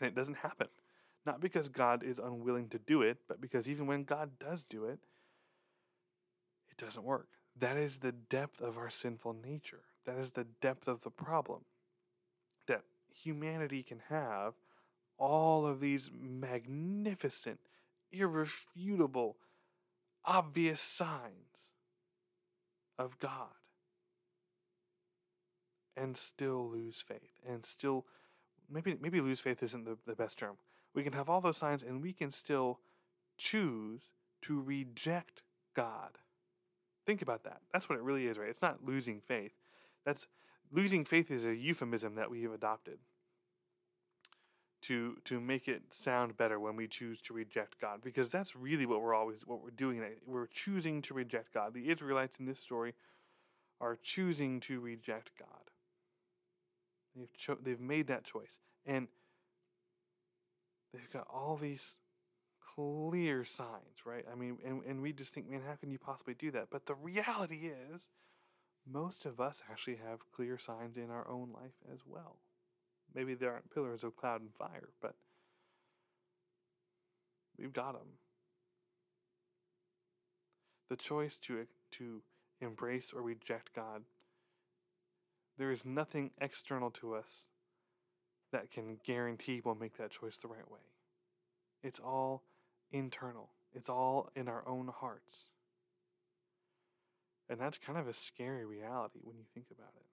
And 0.00 0.08
it 0.08 0.16
doesn't 0.16 0.38
happen. 0.38 0.66
Not 1.24 1.40
because 1.40 1.68
God 1.68 2.02
is 2.02 2.18
unwilling 2.18 2.68
to 2.70 2.80
do 2.80 3.02
it, 3.02 3.18
but 3.28 3.40
because 3.40 3.70
even 3.70 3.86
when 3.86 4.02
God 4.02 4.30
does 4.40 4.64
do 4.64 4.86
it, 4.86 4.98
it 6.68 6.76
doesn't 6.76 7.04
work. 7.04 7.28
That 7.56 7.76
is 7.76 7.98
the 7.98 8.10
depth 8.10 8.60
of 8.60 8.76
our 8.76 8.90
sinful 8.90 9.36
nature. 9.46 9.82
That 10.06 10.18
is 10.18 10.32
the 10.32 10.46
depth 10.60 10.88
of 10.88 11.02
the 11.02 11.10
problem. 11.10 11.60
Humanity 13.22 13.82
can 13.82 14.00
have 14.08 14.54
all 15.18 15.66
of 15.66 15.80
these 15.80 16.10
magnificent, 16.12 17.58
irrefutable, 18.12 19.36
obvious 20.24 20.80
signs 20.80 21.72
of 22.98 23.18
God 23.18 23.48
and 25.96 26.16
still 26.16 26.68
lose 26.68 27.00
faith 27.00 27.40
and 27.48 27.64
still 27.66 28.04
maybe 28.70 28.96
maybe 29.00 29.20
lose 29.20 29.40
faith 29.40 29.62
isn't 29.62 29.84
the, 29.84 29.96
the 30.06 30.14
best 30.14 30.38
term. 30.38 30.56
We 30.94 31.02
can 31.02 31.12
have 31.12 31.28
all 31.28 31.40
those 31.40 31.56
signs 31.56 31.82
and 31.82 32.02
we 32.02 32.12
can 32.12 32.30
still 32.30 32.78
choose 33.36 34.02
to 34.42 34.60
reject 34.60 35.42
god. 35.74 36.18
Think 37.06 37.22
about 37.22 37.44
that. 37.44 37.60
That's 37.72 37.88
what 37.88 37.98
it 37.98 38.02
really 38.02 38.26
is 38.26 38.38
right? 38.38 38.48
It's 38.48 38.62
not 38.62 38.84
losing 38.84 39.20
faith. 39.20 39.52
That's 40.04 40.26
losing 40.72 41.04
faith 41.04 41.30
is 41.30 41.44
a 41.44 41.54
euphemism 41.54 42.14
that 42.16 42.30
we 42.30 42.42
have 42.42 42.52
adopted 42.52 42.98
to 44.82 45.16
to 45.24 45.40
make 45.40 45.68
it 45.68 45.82
sound 45.90 46.36
better 46.36 46.60
when 46.60 46.76
we 46.76 46.86
choose 46.86 47.20
to 47.22 47.34
reject 47.34 47.80
God 47.80 48.00
because 48.02 48.30
that's 48.30 48.54
really 48.54 48.86
what 48.86 49.02
we're 49.02 49.14
always 49.14 49.46
what 49.46 49.62
we're 49.62 49.70
doing. 49.70 50.02
We're 50.26 50.46
choosing 50.46 51.02
to 51.02 51.14
reject 51.14 51.52
God. 51.52 51.74
The 51.74 51.90
Israelites 51.90 52.38
in 52.38 52.46
this 52.46 52.60
story 52.60 52.94
are 53.80 53.96
choosing 53.96 54.60
to 54.60 54.80
reject 54.80 55.32
God. 55.38 55.48
They've 57.16 57.32
cho- 57.36 57.58
they've 57.60 57.80
made 57.80 58.06
that 58.06 58.24
choice 58.24 58.60
and 58.86 59.08
they've 60.92 61.10
got 61.12 61.26
all 61.32 61.58
these 61.60 61.96
clear 62.74 63.44
signs 63.44 64.06
right? 64.06 64.24
I 64.30 64.36
mean 64.36 64.58
and, 64.64 64.82
and 64.84 65.02
we 65.02 65.12
just 65.12 65.34
think 65.34 65.50
man 65.50 65.62
how 65.66 65.74
can 65.74 65.90
you 65.90 65.98
possibly 65.98 66.34
do 66.34 66.52
that? 66.52 66.68
But 66.70 66.86
the 66.86 66.94
reality 66.94 67.70
is 67.92 68.10
most 68.90 69.26
of 69.26 69.40
us 69.40 69.62
actually 69.70 69.96
have 69.96 70.30
clear 70.34 70.58
signs 70.58 70.96
in 70.96 71.10
our 71.10 71.28
own 71.28 71.50
life 71.52 71.76
as 71.92 72.00
well 72.06 72.38
Maybe 73.14 73.34
there 73.34 73.52
aren't 73.52 73.72
pillars 73.72 74.04
of 74.04 74.16
cloud 74.16 74.40
and 74.40 74.54
fire, 74.54 74.90
but 75.00 75.14
we've 77.58 77.72
got 77.72 77.92
them. 77.92 78.18
The 80.90 80.96
choice 80.96 81.38
to, 81.40 81.66
to 81.92 82.22
embrace 82.60 83.12
or 83.14 83.22
reject 83.22 83.74
God, 83.74 84.02
there 85.58 85.72
is 85.72 85.84
nothing 85.84 86.30
external 86.40 86.90
to 86.92 87.14
us 87.14 87.48
that 88.52 88.70
can 88.70 88.98
guarantee 89.04 89.60
we'll 89.62 89.74
make 89.74 89.98
that 89.98 90.10
choice 90.10 90.38
the 90.38 90.48
right 90.48 90.70
way. 90.70 90.78
It's 91.82 91.98
all 91.98 92.44
internal, 92.90 93.50
it's 93.74 93.88
all 93.88 94.30
in 94.34 94.48
our 94.48 94.66
own 94.66 94.88
hearts. 94.88 95.50
And 97.50 97.60
that's 97.60 97.78
kind 97.78 97.98
of 97.98 98.08
a 98.08 98.14
scary 98.14 98.64
reality 98.64 99.20
when 99.22 99.36
you 99.36 99.44
think 99.54 99.66
about 99.70 99.92
it 99.96 100.04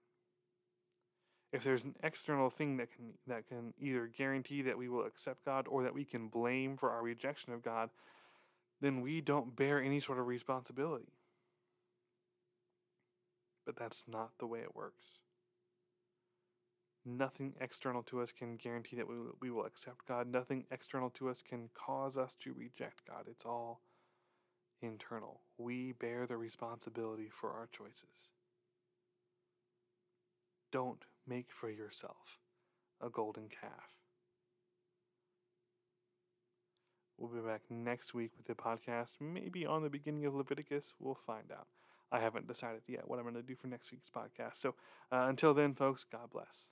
if 1.52 1.64
there's 1.64 1.84
an 1.84 1.94
external 2.02 2.50
thing 2.50 2.76
that 2.76 2.92
can 2.94 3.14
that 3.26 3.48
can 3.48 3.72
either 3.80 4.06
guarantee 4.06 4.62
that 4.62 4.76
we 4.76 4.88
will 4.88 5.04
accept 5.04 5.44
God 5.44 5.66
or 5.68 5.82
that 5.82 5.94
we 5.94 6.04
can 6.04 6.28
blame 6.28 6.76
for 6.76 6.90
our 6.90 7.02
rejection 7.02 7.52
of 7.52 7.62
God, 7.62 7.90
then 8.80 9.00
we 9.00 9.20
don't 9.20 9.56
bear 9.56 9.82
any 9.82 10.00
sort 10.00 10.18
of 10.18 10.26
responsibility. 10.26 11.12
But 13.64 13.76
that's 13.76 14.04
not 14.06 14.32
the 14.38 14.46
way 14.46 14.60
it 14.60 14.76
works. 14.76 15.18
Nothing 17.04 17.54
external 17.60 18.02
to 18.04 18.20
us 18.20 18.32
can 18.32 18.56
guarantee 18.56 18.96
that 18.96 19.08
we, 19.08 19.14
we 19.40 19.50
will 19.50 19.64
accept 19.64 20.06
God. 20.06 20.26
Nothing 20.26 20.64
external 20.70 21.08
to 21.10 21.28
us 21.28 21.40
can 21.40 21.70
cause 21.72 22.18
us 22.18 22.36
to 22.40 22.52
reject 22.52 23.02
God. 23.08 23.26
It's 23.28 23.44
all 23.44 23.80
internal. 24.80 25.40
We 25.58 25.92
bear 25.92 26.26
the 26.26 26.36
responsibility 26.36 27.28
for 27.30 27.50
our 27.50 27.68
choices. 27.70 28.30
Don't 30.72 31.04
make 31.26 31.50
for 31.50 31.70
yourself 31.70 32.38
a 33.00 33.08
golden 33.08 33.48
calf. 33.48 33.96
We'll 37.18 37.30
be 37.30 37.46
back 37.46 37.62
next 37.70 38.12
week 38.12 38.32
with 38.36 38.46
the 38.46 38.54
podcast, 38.54 39.12
maybe 39.20 39.64
on 39.64 39.82
the 39.82 39.88
beginning 39.88 40.26
of 40.26 40.34
Leviticus. 40.34 40.92
We'll 40.98 41.18
find 41.26 41.50
out. 41.50 41.66
I 42.12 42.20
haven't 42.20 42.46
decided 42.46 42.82
yet 42.86 43.08
what 43.08 43.18
I'm 43.18 43.24
going 43.24 43.34
to 43.34 43.42
do 43.42 43.56
for 43.56 43.68
next 43.68 43.90
week's 43.90 44.10
podcast. 44.10 44.56
So 44.56 44.74
uh, 45.10 45.26
until 45.28 45.54
then, 45.54 45.74
folks, 45.74 46.04
God 46.04 46.30
bless. 46.30 46.68